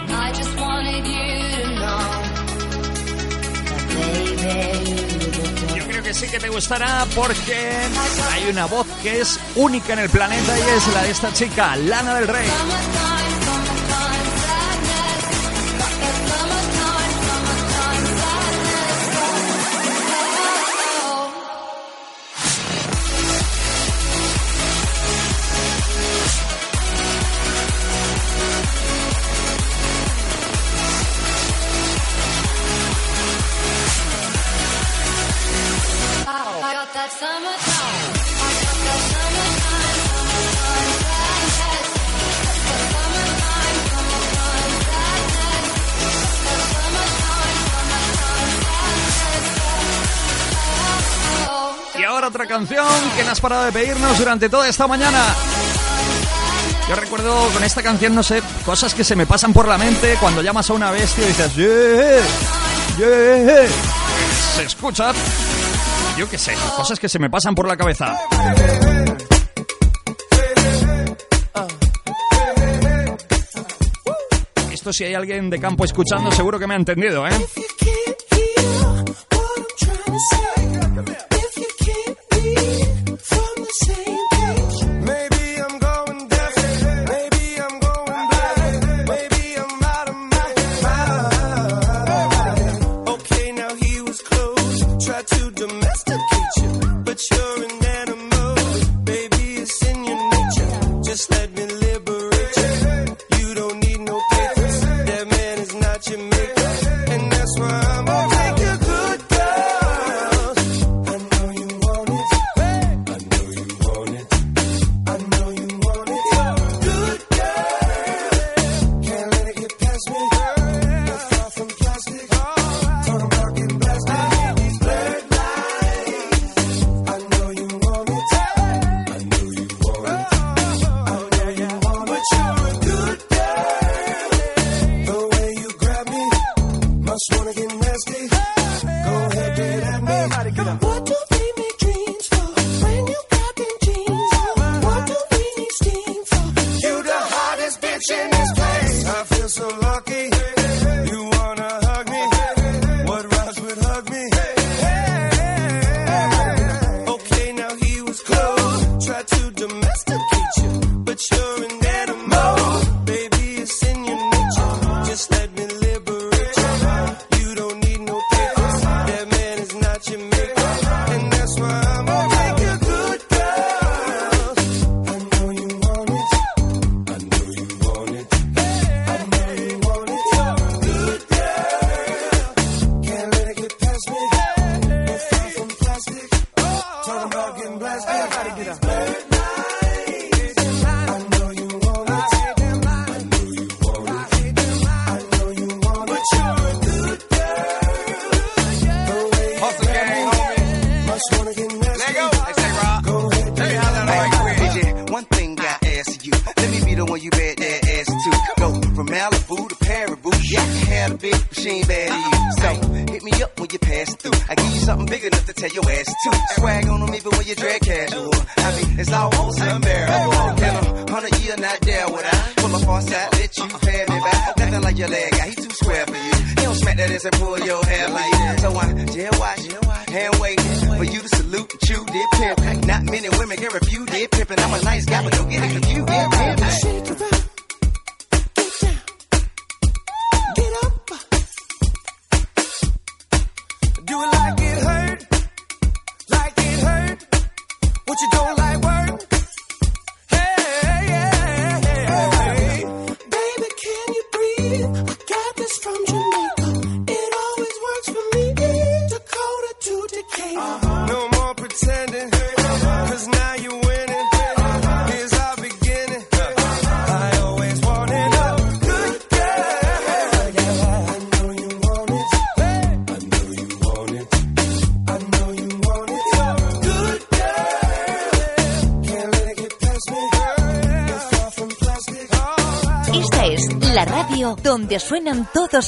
[0.10, 2.02] I just wanted you to know
[3.70, 7.88] that baby, you're the Yo creo que sí que te gustará porque
[8.32, 11.76] hay una voz que es única en el planeta y es la de esta chica,
[11.76, 12.48] Lana del Rey.
[52.60, 55.34] canción que no has parado de pedirnos durante toda esta mañana.
[56.90, 60.18] Yo recuerdo con esta canción, no sé, cosas que se me pasan por la mente
[60.20, 62.22] cuando llamas a una bestia y dices, yeah,
[62.98, 63.68] yeah,
[64.58, 65.14] se escucha,
[66.18, 68.18] yo qué sé, cosas que se me pasan por la cabeza.
[74.74, 77.32] Esto si hay alguien de campo escuchando, seguro que me ha entendido, ¿eh?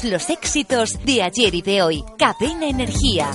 [0.03, 2.03] los éxitos de ayer y de hoy.
[2.17, 3.31] Cadena Energía.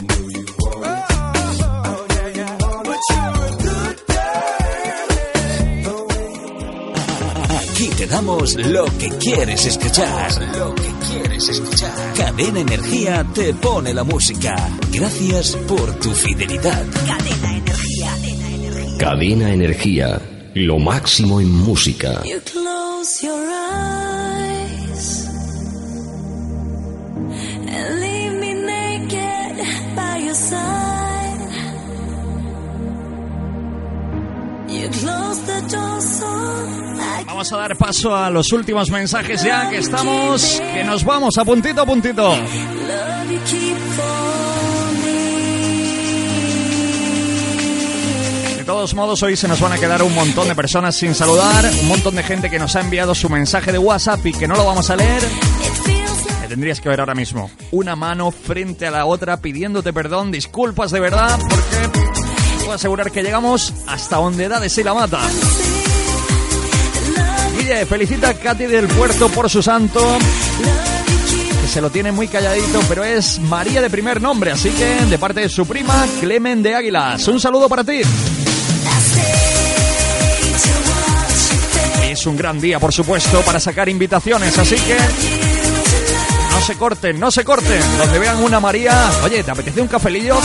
[7.48, 10.30] Aquí te damos lo que quieres escuchar.
[10.56, 12.14] Lo que quieres escuchar.
[12.16, 14.54] Cadena Energía te pone la música.
[14.92, 16.84] Gracias por tu fidelidad.
[17.06, 18.98] Cadena Energía.
[18.98, 20.20] Cadena Energía.
[20.54, 22.22] Lo máximo en música.
[37.76, 42.34] paso a los últimos mensajes ya que estamos, que nos vamos a puntito a puntito.
[48.56, 51.64] De todos modos, hoy se nos van a quedar un montón de personas sin saludar,
[51.82, 54.56] un montón de gente que nos ha enviado su mensaje de WhatsApp y que no
[54.56, 55.22] lo vamos a leer.
[56.40, 57.50] Me tendrías que ver ahora mismo.
[57.70, 62.00] Una mano frente a la otra pidiéndote perdón, disculpas de verdad, porque
[62.58, 65.20] puedo asegurar que llegamos hasta donde da de sí la mata.
[67.66, 70.00] Guille, felicita a Katy del Puerto por su santo.
[71.62, 75.18] Que se lo tiene muy calladito, pero es María de primer nombre, así que de
[75.18, 77.26] parte de su prima, Clemen de Águilas.
[77.26, 78.02] Un saludo para ti.
[82.04, 84.96] Es un gran día, por supuesto, para sacar invitaciones, así que
[86.52, 87.82] no se corten, no se corten.
[87.98, 90.36] Donde vean una María, oye, ¿te apetece un cafelillo?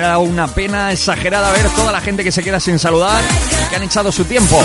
[0.00, 3.22] Me da una pena exagerada ver toda la gente que se queda sin saludar
[3.68, 4.58] que han echado su tiempo.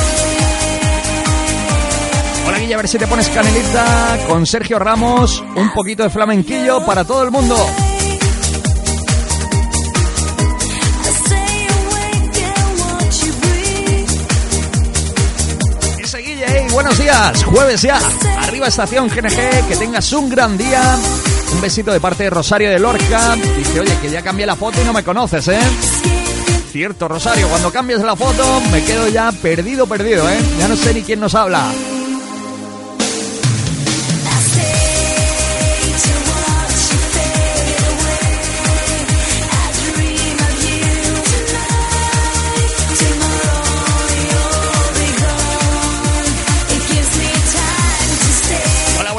[2.48, 6.86] Hola Guilla, a ver si te pones canelita con Sergio Ramos, un poquito de flamenquillo
[6.86, 7.58] para todo el mundo.
[16.72, 18.00] Buenos días, jueves ya,
[18.40, 20.98] arriba estación GNG, que tengas un gran día.
[21.54, 23.36] Un besito de parte de Rosario de Lorca.
[23.58, 25.60] Dice, oye, que ya cambié la foto y no me conoces, ¿eh?
[26.72, 30.38] Cierto, Rosario, cuando cambies la foto me quedo ya perdido, perdido, ¿eh?
[30.60, 31.72] Ya no sé ni quién nos habla.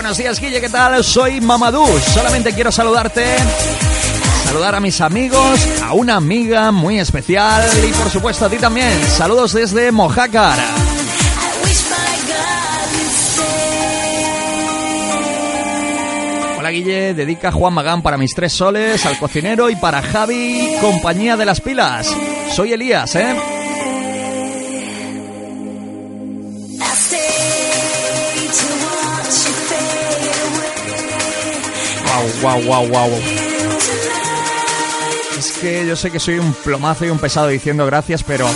[0.06, 1.02] Buenos días, Guille, ¿qué tal?
[1.02, 1.88] Soy Mamadou.
[1.98, 3.24] Solamente quiero saludarte.
[4.44, 8.92] Saludar a mis amigos, a una amiga muy especial y por supuesto a ti también.
[9.08, 10.60] Saludos desde Mojácar.
[16.56, 21.36] Hola Guille, dedica Juan Magán para mis tres soles, al cocinero y para Javi, compañía
[21.36, 22.14] de las pilas.
[22.54, 23.34] Soy Elías, ¿eh?
[32.42, 33.10] Wow, wow, wow.
[35.38, 38.48] Es que yo sé que soy un plomazo y un pesado diciendo gracias, pero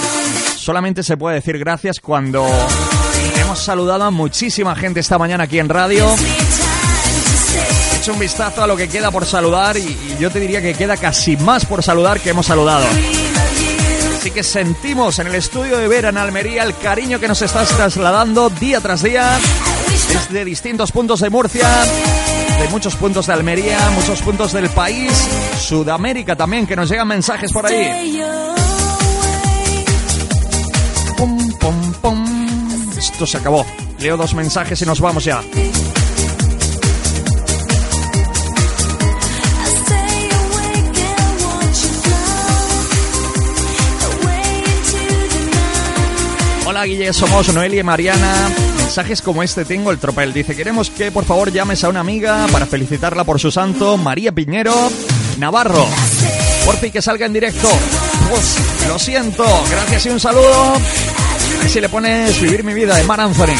[0.56, 2.46] solamente se puede decir gracias cuando
[3.40, 6.06] hemos saludado a muchísima gente esta mañana aquí en radio.
[7.92, 10.62] He hecho un vistazo a lo que queda por saludar y, y yo te diría
[10.62, 12.86] que queda casi más por saludar que hemos saludado.
[14.16, 17.68] Así que sentimos en el estudio de Vera en Almería el cariño que nos estás
[17.70, 19.38] trasladando día tras día
[20.08, 21.66] desde distintos puntos de Murcia,
[22.60, 25.10] de muchos puntos de Almería, muchos puntos del país,
[25.58, 28.20] Sudamérica también, que nos llegan mensajes por ahí.
[31.16, 32.90] Pum, pum, pum.
[32.98, 33.64] Esto se acabó.
[33.98, 35.42] Leo dos mensajes y nos vamos ya.
[46.66, 48.69] Hola Guille, somos Noelia y Mariana.
[48.90, 50.32] Mensajes como este tengo el tropel.
[50.32, 54.32] Dice, queremos que por favor llames a una amiga para felicitarla por su santo, María
[54.32, 54.74] Piñero
[55.38, 55.86] Navarro.
[56.64, 57.68] Por fin que salga en directo.
[58.28, 60.74] Pues, lo siento, gracias y un saludo.
[60.74, 63.54] A ver si le pones Vivir mi vida de Mar Anthony.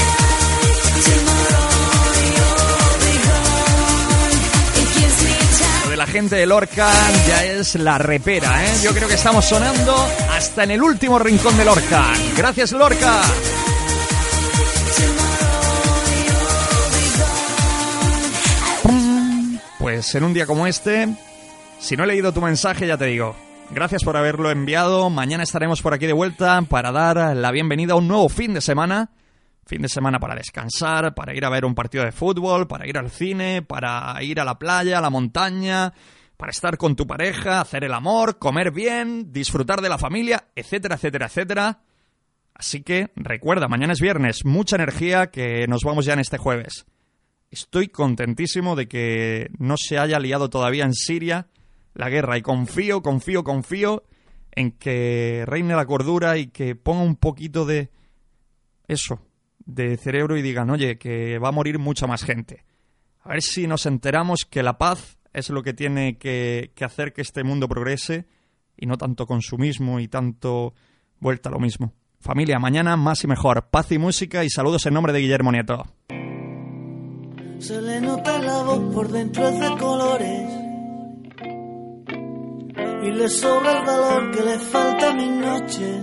[5.85, 6.91] Lo de la gente de Lorca
[7.29, 8.81] ya es la repera, ¿eh?
[8.83, 9.95] Yo creo que estamos sonando
[10.37, 12.07] hasta en el último rincón de Lorca.
[12.37, 13.23] Gracias, Lorca.
[19.81, 21.09] Pues en un día como este,
[21.79, 23.35] si no he leído tu mensaje, ya te digo,
[23.71, 25.09] gracias por haberlo enviado.
[25.09, 28.61] Mañana estaremos por aquí de vuelta para dar la bienvenida a un nuevo fin de
[28.61, 29.11] semana.
[29.65, 32.99] Fin de semana para descansar, para ir a ver un partido de fútbol, para ir
[32.99, 35.95] al cine, para ir a la playa, a la montaña,
[36.37, 40.97] para estar con tu pareja, hacer el amor, comer bien, disfrutar de la familia, etcétera,
[40.97, 41.81] etcétera, etcétera.
[42.53, 46.85] Así que recuerda, mañana es viernes, mucha energía que nos vamos ya en este jueves.
[47.51, 51.49] Estoy contentísimo de que no se haya liado todavía en Siria
[51.95, 54.05] la guerra y confío, confío, confío
[54.53, 57.91] en que reine la cordura y que ponga un poquito de
[58.87, 59.21] eso,
[59.59, 62.65] de cerebro y digan, oye, que va a morir mucha más gente.
[63.23, 67.13] A ver si nos enteramos que la paz es lo que tiene que, que hacer
[67.13, 68.27] que este mundo progrese
[68.77, 70.75] y no tanto consumismo y tanto
[71.19, 71.95] vuelta a lo mismo.
[72.21, 73.69] Familia, mañana más y mejor.
[73.71, 75.85] Paz y música y saludos en nombre de Guillermo Nieto.
[77.61, 80.51] Se le nota la voz por dentro es de colores
[83.03, 85.97] y le sobra el valor que le falta a mis noches.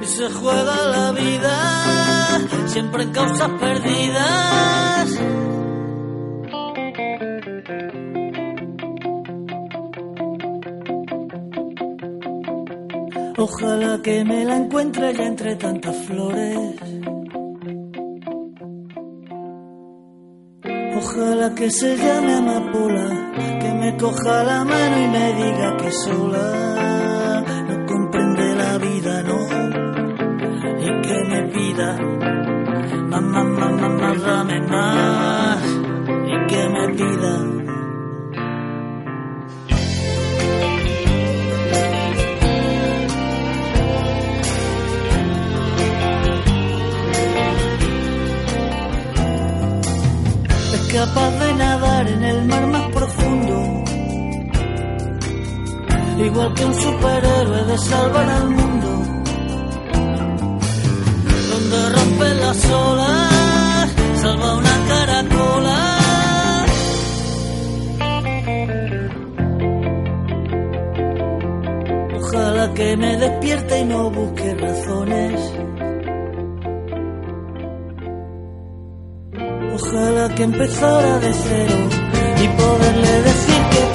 [0.00, 5.18] Y se juega la vida siempre en causas perdidas.
[13.36, 16.87] Ojalá que me la encuentre ya entre tantas flores.
[21.00, 27.44] Ojalá que se llame amapola, que me coja la mano y me diga que sola
[27.68, 29.38] no comprende la vida, no,
[30.86, 31.98] y que me pida
[33.10, 35.62] más, más, más, más, dame más,
[36.26, 37.57] y que me pida.
[50.98, 53.54] Capaz de nadar en el mar más profundo.
[56.26, 58.90] Igual que un superhéroe de salvar al mundo.
[61.50, 63.86] Donde rompe las olas,
[64.22, 65.78] salva una caracola.
[72.18, 75.57] Ojalá que me despierte y no busque razones.
[79.80, 81.76] Ojalá que empezara de cero
[82.42, 83.86] y poderle decir que he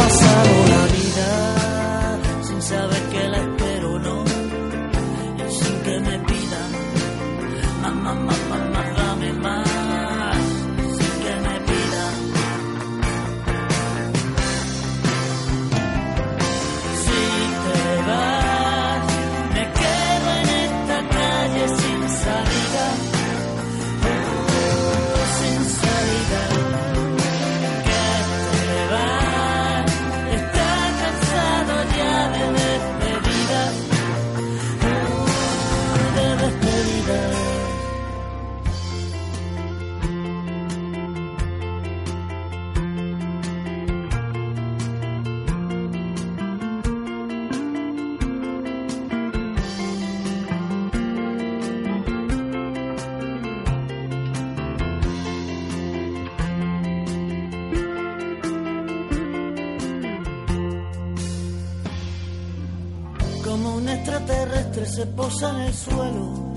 [65.33, 66.53] posa en el suelo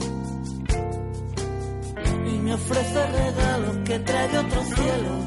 [2.26, 5.24] y me ofrece regalos que trae otros cielos.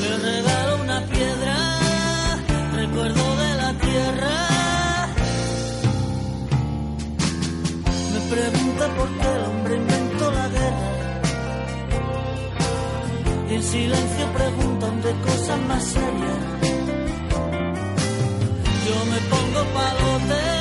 [0.00, 1.56] Le regalo una piedra,
[2.74, 4.36] recuerdo de la tierra.
[8.12, 10.90] Me pregunta por qué el hombre inventó la guerra.
[13.50, 16.58] Y en silencio preguntan de cosas más serias.
[18.86, 20.57] Yo me pongo palote,